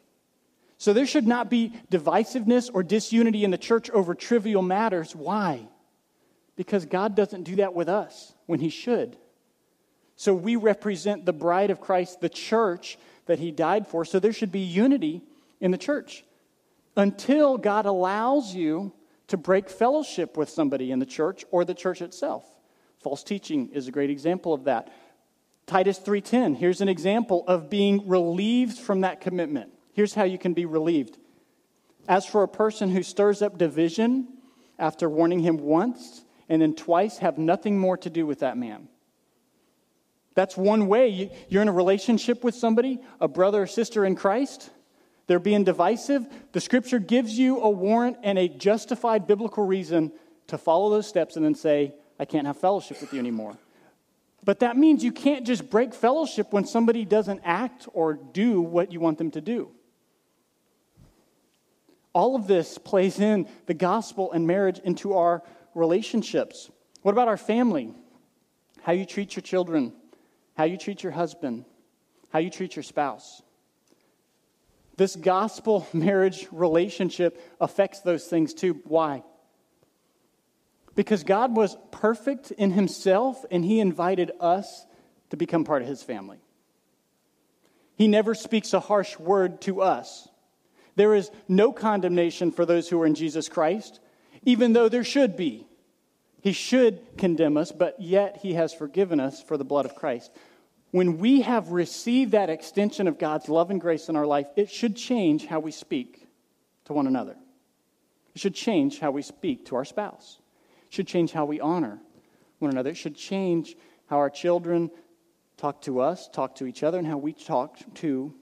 So 0.79 0.93
there 0.93 1.07
should 1.07 1.27
not 1.27 1.51
be 1.51 1.73
divisiveness 1.91 2.71
or 2.73 2.85
disunity 2.85 3.43
in 3.43 3.51
the 3.51 3.59
church 3.59 3.91
over 3.91 4.15
trivial 4.15 4.63
matters. 4.63 5.15
Why? 5.15 5.69
Because 6.55 6.87
God 6.87 7.17
doesn't 7.17 7.43
do 7.43 7.57
that 7.57 7.75
with 7.75 7.89
us 7.89 8.33
when 8.47 8.61
He 8.61 8.69
should. 8.69 9.17
So 10.15 10.35
we 10.35 10.57
represent 10.57 11.27
the 11.27 11.33
bride 11.33 11.71
of 11.71 11.81
Christ, 11.81 12.21
the 12.21 12.29
church 12.29 12.99
that 13.27 13.41
He 13.41 13.51
died 13.51 13.89
for. 13.89 14.05
So 14.05 14.21
there 14.21 14.33
should 14.33 14.53
be 14.53 14.61
unity 14.61 15.23
in 15.61 15.73
the 15.73 15.79
church 15.79 16.25
until 16.99 17.57
God 17.57 17.87
allows 17.87 18.55
you 18.55 18.93
to 19.29 19.37
break 19.37 19.71
fellowship 19.71 20.37
with 20.37 20.51
somebody 20.51 20.91
in 20.91 20.99
the 20.99 21.07
church 21.07 21.45
or 21.51 21.65
the 21.65 21.75
church 21.75 22.03
itself. 22.03 22.45
False 22.99 23.23
teaching 23.23 23.71
is 23.73 23.87
a 23.87 23.93
great 23.93 24.11
example 24.11 24.53
of 24.53 24.65
that. 24.65 24.93
Titus 25.67 25.99
3:10, 25.99 26.57
here's 26.57 26.81
an 26.81 26.89
example 26.89 27.45
of 27.47 27.71
being 27.71 28.09
relieved 28.09 28.79
from 28.79 29.03
that 29.03 29.21
commitment. 29.21 29.71
Here's 29.93 30.15
how 30.15 30.25
you 30.25 30.39
can 30.39 30.55
be 30.55 30.67
relieved. 30.67 31.19
As 32.09 32.27
for 32.27 32.43
a 32.43 32.49
person 32.49 32.91
who 32.91 33.03
stirs 33.03 33.43
up 33.43 33.59
division 33.59 34.29
after 34.79 35.09
warning 35.09 35.41
him 35.41 35.59
once 35.59 36.25
and 36.49 36.63
then 36.63 36.75
twice, 36.75 37.19
have 37.19 37.39
nothing 37.39 37.79
more 37.79 37.97
to 37.99 38.11
do 38.11 38.27
with 38.27 38.41
that 38.41 38.57
man. 38.57 38.89
That's 40.35 40.57
one 40.57 40.89
way. 40.89 41.31
You're 41.49 41.63
in 41.63 41.69
a 41.69 41.73
relationship 41.73 42.43
with 42.43 42.55
somebody, 42.55 43.01
a 43.21 43.29
brother 43.29 43.63
or 43.63 43.67
sister 43.67 44.05
in 44.05 44.15
Christ. 44.17 44.71
They're 45.29 45.39
being 45.39 45.63
divisive. 45.63 46.27
The 46.53 46.61
scripture 46.61 46.99
gives 46.99 47.39
you 47.39 47.61
a 47.61 47.71
warrant 47.71 48.17
and 48.25 48.39
a 48.39 48.49
justified 48.49 49.27
biblical 49.27 49.65
reason 49.65 50.11
to 50.49 50.59
follow 50.59 50.91
those 50.91 51.07
steps 51.07 51.37
and 51.37 51.45
then 51.45 51.55
say, 51.55 51.95
I 52.19 52.25
can't 52.25 52.47
have 52.47 52.57
fellowship 52.57 53.01
with 53.01 53.13
you 53.13 53.21
anymore. 53.21 53.57
But 54.43 54.61
that 54.61 54.77
means 54.77 55.05
you 55.05 55.13
can't 55.13 55.47
just 55.47 55.69
break 55.69 55.95
fellowship 55.95 56.53
when 56.53 56.65
somebody 56.65 57.05
doesn't 57.05 57.43
act 57.45 57.87
or 57.93 58.15
do 58.15 58.63
what 58.63 58.91
you 58.91 59.01
want 59.01 59.19
them 59.19 59.31
to 59.33 59.43
do. 59.43 59.71
All 62.15 62.35
of 62.35 62.47
this 62.47 62.79
plays 62.79 63.21
in 63.21 63.49
the 63.67 63.75
gospel 63.75 64.33
and 64.33 64.47
marriage 64.47 64.81
into 64.83 65.13
our 65.13 65.43
relationships. 65.75 66.71
What 67.03 67.13
about 67.13 67.29
our 67.29 67.37
family? 67.37 67.95
How 68.83 68.93
you 68.93 69.05
treat 69.05 69.37
your 69.37 69.43
children, 69.43 69.93
how 70.57 70.65
you 70.65 70.79
treat 70.79 71.03
your 71.03 71.13
husband, 71.13 71.67
how 72.31 72.39
you 72.39 72.49
treat 72.49 72.75
your 72.75 72.83
spouse. 72.83 73.43
This 74.99 75.15
gospel 75.17 75.87
marriage 75.95 76.49
relationship 76.53 77.41
affects 77.61 78.01
those 78.01 78.27
things 78.27 78.53
too. 78.53 78.81
Why? 78.85 79.23
Because 80.95 81.23
God 81.23 81.57
was 81.57 81.77
perfect 81.93 82.51
in 82.51 82.73
himself 82.73 83.45
and 83.51 83.65
he 83.65 83.79
invited 83.81 84.33
us 84.41 84.85
to 85.31 85.37
become 85.37 85.65
part 85.65 85.83
of 85.83 85.89
his 85.89 86.03
family. 86.03 86.39
He 87.95 88.09
never 88.09 88.35
speaks 88.35 88.75
a 88.75 88.81
harsh 88.81 89.19
word 89.19 89.61
to 89.63 89.83
us. 89.83 90.29
There 90.97 91.15
is 91.15 91.31
no 91.47 91.73
condemnation 91.73 92.51
for 92.51 92.67
those 92.67 92.89
who 92.89 93.01
are 93.01 93.07
in 93.07 93.15
Jesus 93.15 93.49
Christ, 93.49 94.01
even 94.43 94.73
though 94.73 94.89
there 94.89 95.05
should 95.05 95.37
be. 95.37 95.69
He 96.41 96.53
should 96.53 97.01
condemn 97.17 97.57
us, 97.57 97.71
but 97.71 98.01
yet 98.01 98.39
he 98.39 98.55
has 98.55 98.75
forgiven 98.75 99.21
us 99.21 99.41
for 99.41 99.57
the 99.57 99.65
blood 99.65 99.85
of 99.85 99.95
Christ. 99.95 100.33
When 100.91 101.19
we 101.19 101.43
have 101.43 101.71
received 101.71 102.33
that 102.33 102.49
extension 102.49 103.09
of 103.09 103.19
God's 103.19 103.49
love 103.49 103.71
and 103.71 103.81
grace 103.81 104.09
in 104.09 104.17
our 104.17 104.27
life, 104.27 104.47
it 104.57 104.71
should 104.71 104.97
change 104.97 105.47
how 105.47 105.61
we 105.61 105.71
speak 105.71 106.27
to 106.87 106.95
one 106.95 107.07
another. 107.07 107.37
It 108.35 108.41
should 108.41 108.55
change 108.55 108.99
how 108.99 109.11
we 109.11 109.23
speak 109.23 109.67
to 109.67 109.77
our 109.77 109.85
spouse 109.85 110.39
It 110.87 110.95
should 110.95 111.07
change 111.07 111.33
how 111.33 111.45
we 111.45 111.61
honor 111.61 111.99
one 112.59 112.71
another. 112.71 112.91
It 112.91 112.97
should 112.97 113.17
change 113.17 113.77
how 114.07 114.19
our 114.19 114.31
children 114.31 114.91
talk 115.59 115.83
to 115.83 116.01
us, 116.01 116.29
talk 116.29 116.55
to 116.57 116.67
each 116.67 116.83
other, 116.83 116.99
and 116.99 117.07
how 117.07 117.19
we 117.19 117.33
talk 117.33 117.79
to 117.97 118.33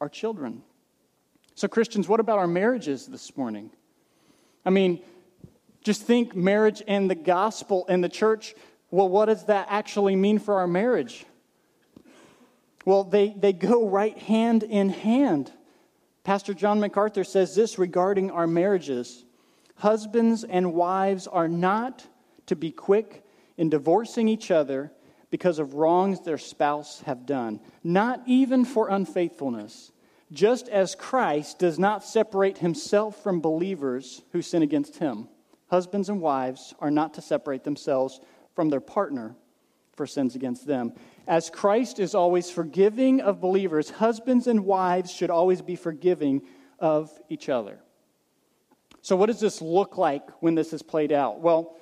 our 0.00 0.08
children. 0.08 0.62
So, 1.54 1.66
Christians, 1.68 2.06
what 2.06 2.20
about 2.20 2.38
our 2.38 2.46
marriages 2.46 3.06
this 3.06 3.36
morning? 3.36 3.70
I 4.64 4.70
mean, 4.70 5.02
just 5.82 6.02
think 6.02 6.36
marriage 6.36 6.82
and 6.86 7.10
the 7.10 7.14
gospel 7.14 7.86
and 7.88 8.04
the 8.04 8.08
church. 8.08 8.54
Well, 8.90 9.08
what 9.08 9.26
does 9.26 9.46
that 9.46 9.66
actually 9.70 10.16
mean 10.16 10.38
for 10.38 10.56
our 10.58 10.66
marriage? 10.66 11.24
Well, 12.86 13.02
they, 13.02 13.34
they 13.36 13.52
go 13.52 13.88
right 13.88 14.16
hand 14.16 14.62
in 14.62 14.88
hand. 14.90 15.52
Pastor 16.22 16.54
John 16.54 16.80
MacArthur 16.80 17.24
says 17.24 17.54
this 17.54 17.78
regarding 17.78 18.30
our 18.30 18.46
marriages 18.46 19.24
Husbands 19.74 20.44
and 20.44 20.72
wives 20.72 21.26
are 21.26 21.48
not 21.48 22.06
to 22.46 22.56
be 22.56 22.70
quick 22.70 23.26
in 23.58 23.68
divorcing 23.68 24.28
each 24.28 24.50
other 24.50 24.90
because 25.30 25.58
of 25.58 25.74
wrongs 25.74 26.20
their 26.20 26.38
spouse 26.38 27.00
have 27.02 27.26
done, 27.26 27.60
not 27.84 28.22
even 28.24 28.64
for 28.64 28.88
unfaithfulness, 28.88 29.92
just 30.32 30.68
as 30.68 30.94
Christ 30.94 31.58
does 31.58 31.78
not 31.78 32.04
separate 32.04 32.58
himself 32.58 33.22
from 33.22 33.40
believers 33.40 34.22
who 34.32 34.40
sin 34.40 34.62
against 34.62 34.96
him. 34.96 35.28
Husbands 35.68 36.08
and 36.08 36.20
wives 36.20 36.72
are 36.78 36.92
not 36.92 37.14
to 37.14 37.20
separate 37.20 37.64
themselves 37.64 38.20
from 38.54 38.70
their 38.70 38.80
partner 38.80 39.34
for 39.96 40.06
sins 40.06 40.34
against 40.34 40.66
them. 40.66 40.92
As 41.26 41.50
Christ 41.50 41.98
is 41.98 42.14
always 42.14 42.50
forgiving 42.50 43.20
of 43.20 43.40
believers, 43.40 43.90
husbands 43.90 44.46
and 44.46 44.64
wives 44.64 45.10
should 45.10 45.30
always 45.30 45.62
be 45.62 45.74
forgiving 45.74 46.42
of 46.78 47.10
each 47.28 47.48
other. 47.48 47.80
So, 49.02 49.16
what 49.16 49.26
does 49.26 49.40
this 49.40 49.60
look 49.62 49.96
like 49.96 50.28
when 50.42 50.54
this 50.54 50.72
is 50.72 50.82
played 50.82 51.12
out? 51.12 51.40
Well, 51.40 51.76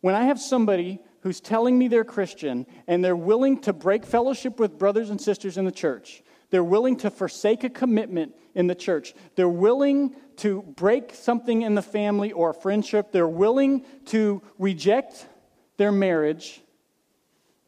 when 0.00 0.14
I 0.14 0.24
have 0.24 0.40
somebody 0.40 1.00
who's 1.22 1.40
telling 1.40 1.76
me 1.78 1.88
they're 1.88 2.04
Christian 2.04 2.66
and 2.86 3.04
they're 3.04 3.16
willing 3.16 3.60
to 3.62 3.72
break 3.72 4.06
fellowship 4.06 4.60
with 4.60 4.78
brothers 4.78 5.10
and 5.10 5.20
sisters 5.20 5.58
in 5.58 5.64
the 5.64 5.72
church, 5.72 6.22
they're 6.50 6.64
willing 6.64 6.96
to 6.98 7.10
forsake 7.10 7.64
a 7.64 7.68
commitment 7.68 8.34
in 8.54 8.68
the 8.68 8.74
church. 8.74 9.14
They're 9.34 9.48
willing 9.48 10.14
to 10.38 10.62
break 10.62 11.14
something 11.14 11.62
in 11.62 11.74
the 11.74 11.82
family 11.82 12.32
or 12.32 12.52
friendship. 12.52 13.12
They're 13.12 13.28
willing 13.28 13.84
to 14.06 14.42
reject 14.58 15.26
their 15.76 15.92
marriage. 15.92 16.62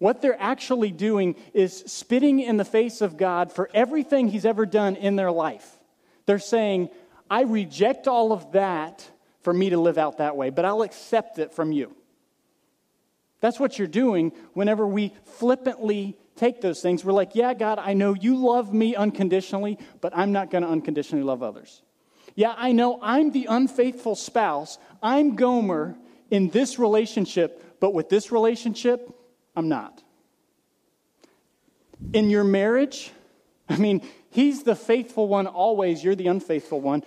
What 0.01 0.23
they're 0.23 0.41
actually 0.41 0.93
doing 0.93 1.37
is 1.53 1.85
spitting 1.87 2.41
in 2.41 2.57
the 2.57 2.65
face 2.65 3.03
of 3.03 3.19
God 3.19 3.53
for 3.53 3.69
everything 3.75 4.29
He's 4.29 4.47
ever 4.47 4.65
done 4.65 4.97
in 4.97 5.15
their 5.15 5.31
life. 5.31 5.79
They're 6.25 6.39
saying, 6.39 6.89
I 7.31 7.43
reject 7.43 8.09
all 8.09 8.33
of 8.33 8.53
that 8.53 9.07
for 9.43 9.53
me 9.53 9.71
to 9.71 9.79
live 9.79 9.99
out 9.99 10.17
that 10.17 10.39
way, 10.39 10.49
but 10.49 10.65
I'll 10.65 10.81
accept 10.81 11.39
it 11.39 11.53
from 11.53 11.71
you. 11.71 11.95
That's 13.41 13.61
what 13.61 13.79
you're 13.79 13.89
doing 13.89 14.33
whenever 14.55 14.87
we 14.87 15.13
flippantly 15.25 16.17
take 16.35 16.63
those 16.63 16.81
things. 16.81 17.05
We're 17.05 17.13
like, 17.13 17.35
yeah, 17.35 17.53
God, 17.53 17.79
I 17.79 17.93
know 17.93 18.15
you 18.15 18.37
love 18.37 18.73
me 18.73 18.97
unconditionally, 18.97 19.79
but 20.01 20.17
I'm 20.17 20.33
not 20.33 20.51
going 20.51 20.63
to 20.63 20.71
unconditionally 20.71 21.25
love 21.25 21.43
others. 21.43 21.83
Yeah, 22.35 22.55
I 22.57 22.73
know 22.73 22.99
I'm 23.03 23.33
the 23.33 23.47
unfaithful 23.51 24.17
spouse. 24.17 24.79
I'm 25.03 25.37
Gomer 25.37 25.95
in 26.31 26.49
this 26.49 26.79
relationship, 26.79 27.79
but 27.81 27.93
with 27.93 28.09
this 28.09 28.33
relationship, 28.33 29.15
I'm 29.61 29.69
not. 29.69 30.03
In 32.15 32.31
your 32.31 32.45
marriage, 32.45 33.13
I 33.69 33.77
mean, 33.77 34.01
he's 34.31 34.63
the 34.63 34.75
faithful 34.75 35.29
one 35.29 35.47
always, 35.47 36.03
you're 36.03 36.15
the 36.15 36.29
unfaithful 36.29 36.81
one, 36.81 37.05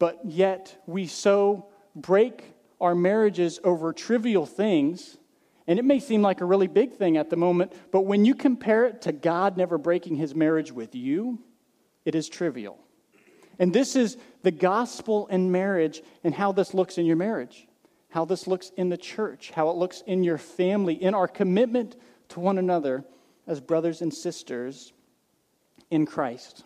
but 0.00 0.18
yet 0.24 0.82
we 0.88 1.06
so 1.06 1.68
break 1.94 2.42
our 2.80 2.96
marriages 2.96 3.60
over 3.62 3.92
trivial 3.92 4.44
things 4.44 5.18
and 5.68 5.78
it 5.78 5.84
may 5.84 6.00
seem 6.00 6.20
like 6.20 6.40
a 6.40 6.44
really 6.44 6.66
big 6.66 6.94
thing 6.94 7.16
at 7.16 7.30
the 7.30 7.36
moment, 7.36 7.72
but 7.92 8.00
when 8.00 8.24
you 8.24 8.34
compare 8.34 8.86
it 8.86 9.02
to 9.02 9.12
God 9.12 9.56
never 9.56 9.78
breaking 9.78 10.16
his 10.16 10.34
marriage 10.34 10.72
with 10.72 10.96
you, 10.96 11.38
it 12.04 12.16
is 12.16 12.28
trivial. 12.28 12.76
And 13.60 13.72
this 13.72 13.94
is 13.94 14.16
the 14.42 14.50
gospel 14.50 15.28
in 15.28 15.52
marriage 15.52 16.02
and 16.24 16.34
how 16.34 16.50
this 16.50 16.74
looks 16.74 16.98
in 16.98 17.06
your 17.06 17.16
marriage, 17.16 17.68
how 18.16 18.24
this 18.24 18.46
looks 18.46 18.72
in 18.78 18.88
the 18.88 18.96
church, 18.96 19.50
how 19.50 19.68
it 19.68 19.76
looks 19.76 20.02
in 20.06 20.24
your 20.24 20.38
family, 20.38 20.94
in 20.94 21.12
our 21.12 21.28
commitment 21.28 21.96
to 22.30 22.40
one 22.40 22.56
another 22.56 23.04
as 23.46 23.60
brothers 23.60 24.00
and 24.00 24.14
sisters 24.14 24.94
in 25.90 26.06
Christ. 26.06 26.64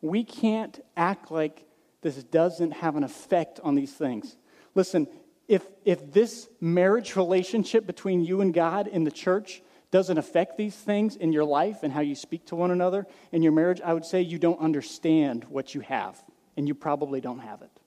We 0.00 0.24
can't 0.24 0.80
act 0.96 1.30
like 1.30 1.66
this 2.00 2.24
doesn't 2.24 2.70
have 2.70 2.96
an 2.96 3.04
effect 3.04 3.60
on 3.62 3.74
these 3.74 3.92
things. 3.92 4.38
Listen, 4.74 5.06
if, 5.48 5.62
if 5.84 6.14
this 6.14 6.48
marriage 6.62 7.14
relationship 7.14 7.86
between 7.86 8.24
you 8.24 8.40
and 8.40 8.54
God 8.54 8.86
in 8.86 9.04
the 9.04 9.10
church 9.10 9.60
doesn't 9.90 10.16
affect 10.16 10.56
these 10.56 10.76
things 10.76 11.14
in 11.14 11.30
your 11.30 11.44
life 11.44 11.82
and 11.82 11.92
how 11.92 12.00
you 12.00 12.14
speak 12.14 12.46
to 12.46 12.56
one 12.56 12.70
another 12.70 13.06
in 13.32 13.42
your 13.42 13.52
marriage, 13.52 13.82
I 13.82 13.92
would 13.92 14.06
say 14.06 14.22
you 14.22 14.38
don't 14.38 14.60
understand 14.60 15.44
what 15.44 15.74
you 15.74 15.82
have, 15.82 16.24
and 16.56 16.66
you 16.66 16.74
probably 16.74 17.20
don't 17.20 17.40
have 17.40 17.60
it. 17.60 17.80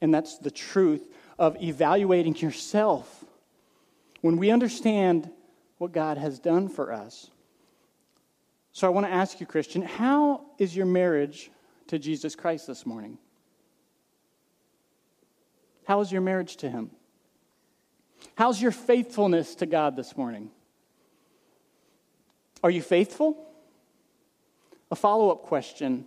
And 0.00 0.12
that's 0.12 0.38
the 0.38 0.50
truth 0.50 1.08
of 1.38 1.60
evaluating 1.62 2.36
yourself. 2.36 3.24
When 4.20 4.36
we 4.36 4.50
understand 4.50 5.30
what 5.78 5.92
God 5.92 6.18
has 6.18 6.38
done 6.38 6.68
for 6.68 6.92
us. 6.92 7.30
So 8.72 8.86
I 8.86 8.90
want 8.90 9.06
to 9.06 9.12
ask 9.12 9.40
you, 9.40 9.46
Christian, 9.46 9.82
how 9.82 10.46
is 10.58 10.74
your 10.74 10.86
marriage 10.86 11.50
to 11.88 11.98
Jesus 11.98 12.34
Christ 12.34 12.66
this 12.66 12.86
morning? 12.86 13.18
How 15.86 16.00
is 16.00 16.10
your 16.10 16.22
marriage 16.22 16.56
to 16.56 16.70
Him? 16.70 16.90
How's 18.36 18.60
your 18.60 18.72
faithfulness 18.72 19.54
to 19.56 19.66
God 19.66 19.96
this 19.96 20.16
morning? 20.16 20.50
Are 22.62 22.70
you 22.70 22.82
faithful? 22.82 23.46
A 24.90 24.96
follow 24.96 25.30
up 25.30 25.42
question 25.42 26.06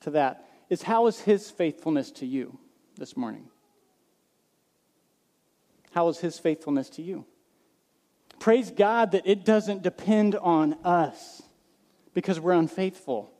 to 0.00 0.10
that 0.10 0.48
is 0.68 0.82
How 0.82 1.06
is 1.06 1.20
His 1.20 1.50
faithfulness 1.50 2.10
to 2.12 2.26
you 2.26 2.58
this 2.96 3.16
morning? 3.16 3.48
How 5.92 6.08
is 6.08 6.18
His 6.18 6.38
faithfulness 6.38 6.88
to 6.90 7.02
you? 7.02 7.24
Praise 8.38 8.70
God 8.70 9.12
that 9.12 9.26
it 9.26 9.44
doesn't 9.44 9.82
depend 9.82 10.34
on 10.34 10.74
us 10.84 11.42
because 12.14 12.40
we're 12.40 12.52
unfaithful. 12.52 13.30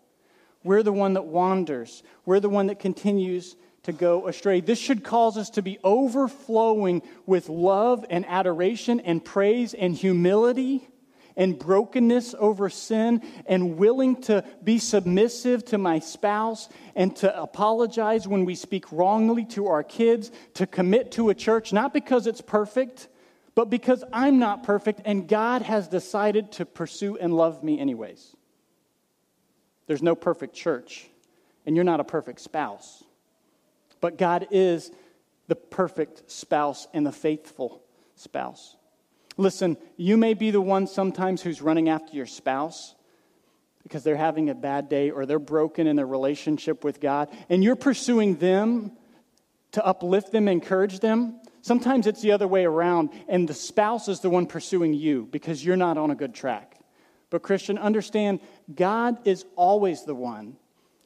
We're 0.62 0.82
the 0.82 0.92
one 0.92 1.14
that 1.14 1.24
wanders, 1.24 2.02
we're 2.24 2.40
the 2.40 2.48
one 2.48 2.68
that 2.68 2.78
continues 2.78 3.56
to 3.82 3.92
go 3.92 4.28
astray. 4.28 4.60
This 4.60 4.78
should 4.78 5.02
cause 5.02 5.36
us 5.36 5.50
to 5.50 5.62
be 5.62 5.78
overflowing 5.82 7.02
with 7.26 7.48
love 7.48 8.04
and 8.08 8.24
adoration 8.26 9.00
and 9.00 9.24
praise 9.24 9.74
and 9.74 9.94
humility 9.94 10.88
and 11.36 11.58
brokenness 11.58 12.34
over 12.38 12.68
sin 12.68 13.22
and 13.46 13.76
willing 13.76 14.16
to 14.22 14.44
be 14.62 14.78
submissive 14.78 15.64
to 15.66 15.78
my 15.78 15.98
spouse 15.98 16.68
and 16.94 17.14
to 17.16 17.40
apologize 17.40 18.28
when 18.28 18.44
we 18.44 18.54
speak 18.54 18.90
wrongly 18.92 19.44
to 19.46 19.68
our 19.68 19.82
kids, 19.82 20.30
to 20.54 20.66
commit 20.66 21.12
to 21.12 21.30
a 21.30 21.34
church, 21.34 21.72
not 21.72 21.92
because 21.92 22.26
it's 22.26 22.40
perfect, 22.40 23.08
but 23.54 23.70
because 23.70 24.02
I'm 24.12 24.38
not 24.38 24.62
perfect 24.62 25.02
and 25.04 25.28
God 25.28 25.62
has 25.62 25.88
decided 25.88 26.52
to 26.52 26.66
pursue 26.66 27.16
and 27.16 27.34
love 27.34 27.62
me 27.62 27.78
anyways. 27.78 28.34
There's 29.86 30.02
no 30.02 30.14
perfect 30.14 30.54
church, 30.54 31.08
and 31.66 31.76
you're 31.76 31.84
not 31.84 32.00
a 32.00 32.04
perfect 32.04 32.40
spouse. 32.40 33.04
But 34.00 34.16
God 34.16 34.48
is 34.50 34.90
the 35.48 35.56
perfect 35.56 36.30
spouse 36.30 36.86
and 36.94 37.04
the 37.04 37.12
faithful 37.12 37.82
spouse. 38.16 38.76
Listen, 39.36 39.76
you 39.96 40.16
may 40.16 40.34
be 40.34 40.50
the 40.50 40.60
one 40.60 40.86
sometimes 40.86 41.42
who's 41.42 41.62
running 41.62 41.88
after 41.88 42.14
your 42.14 42.26
spouse 42.26 42.94
because 43.82 44.04
they're 44.04 44.16
having 44.16 44.48
a 44.50 44.54
bad 44.54 44.88
day 44.88 45.10
or 45.10 45.26
they're 45.26 45.38
broken 45.38 45.86
in 45.86 45.96
their 45.96 46.06
relationship 46.06 46.84
with 46.84 47.00
God, 47.00 47.28
and 47.48 47.64
you're 47.64 47.76
pursuing 47.76 48.36
them 48.36 48.92
to 49.72 49.84
uplift 49.84 50.30
them, 50.32 50.48
encourage 50.48 51.00
them. 51.00 51.40
Sometimes 51.62 52.06
it's 52.06 52.22
the 52.22 52.32
other 52.32 52.46
way 52.46 52.64
around, 52.64 53.10
and 53.28 53.48
the 53.48 53.54
spouse 53.54 54.08
is 54.08 54.20
the 54.20 54.30
one 54.30 54.46
pursuing 54.46 54.94
you 54.94 55.28
because 55.30 55.64
you're 55.64 55.76
not 55.76 55.98
on 55.98 56.10
a 56.10 56.14
good 56.14 56.34
track. 56.34 56.78
But, 57.30 57.42
Christian, 57.42 57.78
understand 57.78 58.40
God 58.72 59.26
is 59.26 59.44
always 59.56 60.04
the 60.04 60.14
one 60.14 60.56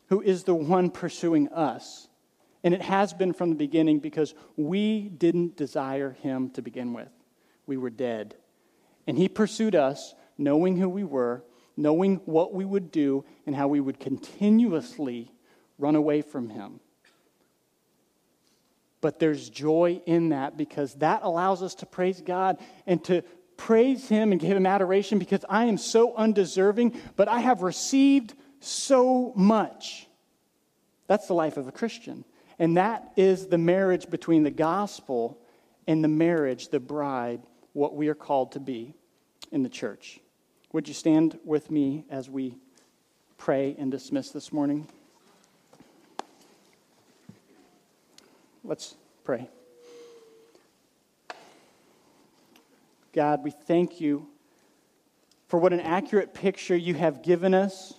who 0.09 0.21
is 0.21 0.45
the 0.45 0.55
one 0.55 0.91
pursuing 0.91 1.49
us. 1.49 2.09
And 2.65 2.75
it 2.75 2.83
has 2.83 3.13
been 3.13 3.33
from 3.33 3.51
the 3.51 3.57
beginning 3.57 4.01
because 4.01 4.35
we 4.57 5.09
didn't 5.09 5.57
desire 5.57 6.17
him 6.23 6.51
to 6.51 6.63
begin 6.63 6.93
with. 6.93 7.09
We 7.67 7.77
were 7.77 7.91
dead. 7.91 8.35
And 9.07 9.17
he 9.19 9.29
pursued 9.29 9.75
us, 9.75 10.15
knowing 10.39 10.77
who 10.77 10.89
we 10.89 11.05
were, 11.05 11.45
knowing 11.77 12.17
what 12.25 12.55
we 12.55 12.65
would 12.65 12.91
do, 12.91 13.25
and 13.47 13.55
how 13.55 13.69
we 13.69 13.81
would 13.81 14.01
continuously 14.01 15.33
run 15.79 15.95
away 15.95 16.23
from 16.23 16.49
him. 16.49 16.81
But 19.01 19.19
there's 19.19 19.49
joy 19.51 20.01
in 20.07 20.31
that 20.31 20.57
because 20.57 20.95
that 20.95 21.21
allows 21.23 21.63
us 21.63 21.77
to 21.77 21.87
praise 21.87 22.21
God 22.21 22.59
and 22.87 23.05
to 23.05 23.23
praise 23.57 24.09
Him 24.09 24.33
and 24.33 24.41
give 24.41 24.57
Him 24.57 24.67
adoration 24.67 25.19
because 25.19 25.45
I 25.49 25.67
am 25.67 25.79
so 25.79 26.15
undeserving, 26.15 27.01
but 27.17 27.29
I 27.29 27.41
have 27.41 27.63
received 27.63 28.35
so 28.61 29.33
much. 29.37 30.07
That's 31.07 31.27
the 31.27 31.35
life 31.35 31.57
of 31.57 31.69
a 31.69 31.73
Christian. 31.73 32.25
And 32.59 32.77
that 32.77 33.13
is 33.17 33.47
the 33.47 33.59
marriage 33.59 34.11
between 34.11 34.43
the 34.43 34.51
gospel 34.51 35.39
and 35.87 36.03
the 36.03 36.09
marriage, 36.09 36.69
the 36.69 36.81
bride, 36.81 37.43
what 37.77 37.95
we 37.95 38.09
are 38.09 38.15
called 38.15 38.53
to 38.53 38.59
be 38.59 38.95
in 39.53 39.63
the 39.63 39.69
church. 39.69 40.19
Would 40.73 40.89
you 40.89 40.95
stand 40.95 41.39
with 41.45 41.71
me 41.71 42.07
as 42.09 42.31
we 42.31 42.57
pray 43.37 43.77
and 43.79 43.91
dismiss 43.91 44.31
this 44.31 44.51
morning? 44.51 44.89
Let's 48.65 48.95
pray. 49.25 49.51
God, 53.13 53.45
we 53.45 53.51
thank 53.51 54.01
you 54.01 54.27
for 55.49 55.61
what 55.61 55.75
an 55.75 55.81
accurate 55.81 56.33
picture 56.33 56.75
you 56.75 56.95
have 56.95 57.23
given 57.23 57.53
us 57.53 57.93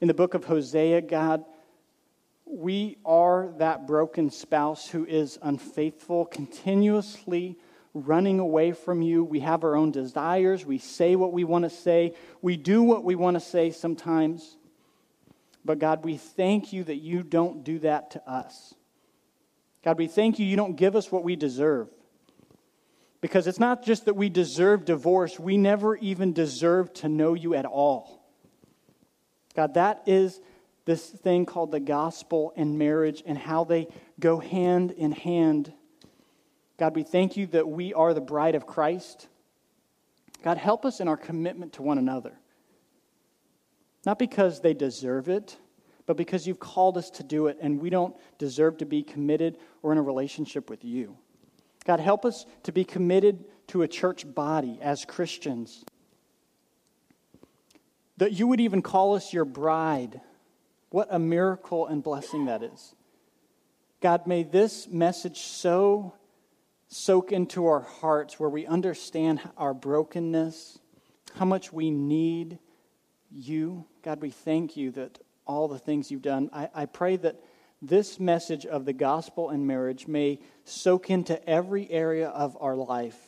in 0.00 0.08
the 0.08 0.14
book 0.14 0.34
of 0.34 0.44
Hosea, 0.44 1.02
God 1.02 1.44
we 2.44 2.98
are 3.06 3.50
that 3.56 3.86
broken 3.86 4.30
spouse 4.30 4.86
who 4.86 5.06
is 5.06 5.38
unfaithful, 5.40 6.26
continuously 6.26 7.56
running 7.94 8.38
away 8.38 8.72
from 8.72 9.02
you. 9.02 9.24
We 9.24 9.40
have 9.40 9.64
our 9.64 9.76
own 9.76 9.90
desires. 9.90 10.64
We 10.64 10.78
say 10.78 11.16
what 11.16 11.32
we 11.32 11.44
want 11.44 11.64
to 11.64 11.70
say. 11.70 12.14
We 12.40 12.56
do 12.56 12.82
what 12.82 13.04
we 13.04 13.14
want 13.14 13.34
to 13.34 13.40
say 13.40 13.70
sometimes. 13.70 14.56
But 15.64 15.78
God, 15.78 16.04
we 16.04 16.16
thank 16.16 16.72
you 16.72 16.84
that 16.84 16.96
you 16.96 17.22
don't 17.22 17.64
do 17.64 17.78
that 17.80 18.12
to 18.12 18.30
us. 18.30 18.74
God, 19.84 19.98
we 19.98 20.06
thank 20.06 20.38
you, 20.38 20.46
you 20.46 20.56
don't 20.56 20.76
give 20.76 20.96
us 20.96 21.10
what 21.10 21.24
we 21.24 21.36
deserve. 21.36 21.88
Because 23.20 23.46
it's 23.46 23.60
not 23.60 23.84
just 23.84 24.06
that 24.06 24.14
we 24.14 24.28
deserve 24.28 24.84
divorce, 24.84 25.38
we 25.38 25.56
never 25.56 25.96
even 25.96 26.32
deserve 26.32 26.92
to 26.94 27.08
know 27.08 27.34
you 27.34 27.54
at 27.54 27.64
all. 27.64 28.20
God, 29.54 29.74
that 29.74 30.02
is 30.06 30.40
this 30.84 31.08
thing 31.08 31.46
called 31.46 31.70
the 31.70 31.80
gospel 31.80 32.52
and 32.56 32.78
marriage 32.78 33.22
and 33.24 33.38
how 33.38 33.64
they 33.64 33.86
go 34.18 34.38
hand 34.38 34.90
in 34.92 35.12
hand. 35.12 35.72
God, 36.78 36.96
we 36.96 37.02
thank 37.02 37.36
you 37.36 37.46
that 37.48 37.68
we 37.68 37.94
are 37.94 38.14
the 38.14 38.20
bride 38.20 38.54
of 38.54 38.66
Christ. 38.66 39.28
God, 40.42 40.58
help 40.58 40.84
us 40.84 41.00
in 41.00 41.08
our 41.08 41.16
commitment 41.16 41.74
to 41.74 41.82
one 41.82 41.98
another. 41.98 42.32
Not 44.04 44.18
because 44.18 44.60
they 44.60 44.74
deserve 44.74 45.28
it, 45.28 45.56
but 46.06 46.16
because 46.16 46.46
you've 46.46 46.58
called 46.58 46.98
us 46.98 47.10
to 47.10 47.22
do 47.22 47.46
it 47.46 47.58
and 47.60 47.80
we 47.80 47.90
don't 47.90 48.16
deserve 48.38 48.78
to 48.78 48.86
be 48.86 49.02
committed 49.02 49.58
or 49.82 49.92
in 49.92 49.98
a 49.98 50.02
relationship 50.02 50.68
with 50.68 50.84
you. 50.84 51.16
God, 51.84 52.00
help 52.00 52.24
us 52.24 52.46
to 52.64 52.72
be 52.72 52.84
committed 52.84 53.44
to 53.68 53.82
a 53.82 53.88
church 53.88 54.32
body 54.34 54.78
as 54.80 55.04
Christians. 55.04 55.84
That 58.16 58.32
you 58.32 58.46
would 58.46 58.60
even 58.60 58.82
call 58.82 59.14
us 59.14 59.32
your 59.32 59.44
bride. 59.44 60.20
What 60.90 61.08
a 61.10 61.18
miracle 61.18 61.86
and 61.86 62.02
blessing 62.02 62.46
that 62.46 62.62
is. 62.62 62.94
God, 64.00 64.26
may 64.26 64.42
this 64.42 64.88
message 64.88 65.38
so 65.40 66.14
soak 66.92 67.32
into 67.32 67.66
our 67.66 67.80
hearts 67.80 68.38
where 68.38 68.50
we 68.50 68.66
understand 68.66 69.40
our 69.56 69.72
brokenness, 69.72 70.78
how 71.34 71.46
much 71.46 71.72
we 71.72 71.90
need 71.90 72.58
you. 73.30 73.86
God, 74.02 74.20
we 74.20 74.30
thank 74.30 74.76
you 74.76 74.90
that 74.92 75.18
all 75.46 75.68
the 75.68 75.78
things 75.78 76.10
you've 76.10 76.20
done. 76.20 76.50
I, 76.52 76.68
I 76.74 76.86
pray 76.86 77.16
that 77.16 77.40
this 77.80 78.20
message 78.20 78.66
of 78.66 78.84
the 78.84 78.92
gospel 78.92 79.48
and 79.48 79.66
marriage 79.66 80.06
may 80.06 80.40
soak 80.64 81.08
into 81.08 81.42
every 81.48 81.90
area 81.90 82.28
of 82.28 82.58
our 82.60 82.76
life 82.76 83.18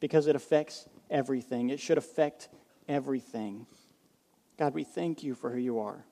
because 0.00 0.26
it 0.26 0.34
affects 0.34 0.88
everything. 1.10 1.68
It 1.68 1.80
should 1.80 1.98
affect 1.98 2.48
everything. 2.88 3.66
God, 4.58 4.72
we 4.72 4.84
thank 4.84 5.22
you 5.22 5.34
for 5.34 5.50
who 5.50 5.58
you 5.58 5.80
are. 5.80 6.06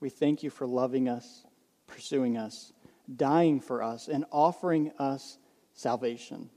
We 0.00 0.08
thank 0.08 0.42
you 0.42 0.48
for 0.48 0.66
loving 0.66 1.06
us, 1.06 1.44
pursuing 1.86 2.38
us, 2.38 2.72
dying 3.14 3.60
for 3.60 3.82
us, 3.82 4.08
and 4.08 4.24
offering 4.32 4.90
us 4.98 5.36
salvation. 5.76 6.50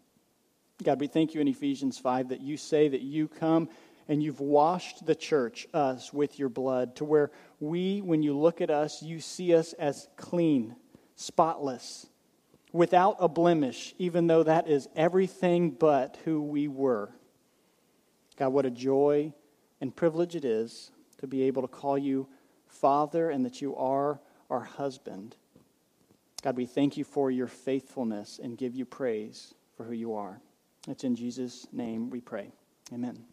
God, 0.84 0.99
we 0.99 1.08
thank 1.08 1.36
you 1.36 1.41
in 1.41 1.47
Ephesians 1.47 1.99
5 1.99 2.29
that 2.29 2.41
you 2.41 2.58
say 2.58 2.88
that 2.88 3.01
you 3.01 3.27
come 3.27 3.69
and 4.08 4.23
you've 4.23 4.39
washed 4.39 5.05
the 5.05 5.13
church, 5.13 5.67
us, 5.73 6.12
with 6.12 6.39
your 6.39 6.49
blood, 6.49 6.95
to 6.95 7.05
where 7.05 7.29
we, 7.60 8.01
when 8.01 8.23
you 8.23 8.36
look 8.36 8.60
at 8.60 8.71
us, 8.71 9.03
you 9.03 9.19
see 9.19 9.53
us 9.53 9.73
as 9.73 10.08
clean, 10.15 10.75
spotless, 11.15 12.08
without 12.71 13.17
a 13.19 13.27
blemish, 13.27 13.93
even 13.99 14.25
though 14.25 14.41
that 14.41 14.67
is 14.67 14.88
everything 14.95 15.69
but 15.69 16.17
who 16.25 16.41
we 16.41 16.67
were. 16.67 17.12
God, 18.38 18.49
what 18.49 18.65
a 18.65 18.71
joy 18.71 19.34
and 19.82 19.95
privilege 19.95 20.36
it 20.36 20.45
is 20.45 20.91
to 21.19 21.27
be 21.27 21.43
able 21.43 21.62
to 21.62 21.67
call 21.67 21.97
you 21.97 22.27
Father 22.67 23.29
and 23.29 23.45
that 23.45 23.62
you 23.62 23.75
are 23.75 24.19
our 24.49 24.62
husband. 24.62 25.36
God, 26.41 26.56
we 26.56 26.65
thank 26.65 26.95
you 26.97 27.04
for 27.04 27.30
your 27.30 27.47
faithfulness 27.47 28.39
and 28.41 28.58
give 28.58 28.75
you 28.75 28.86
praise 28.86 29.54
for 29.75 29.84
who 29.84 29.93
you 29.93 30.13
are. 30.13 30.41
It's 30.88 31.04
in 31.04 31.15
Jesus' 31.15 31.67
name 31.71 32.10
we 32.10 32.21
pray. 32.21 32.52
Amen. 32.93 33.28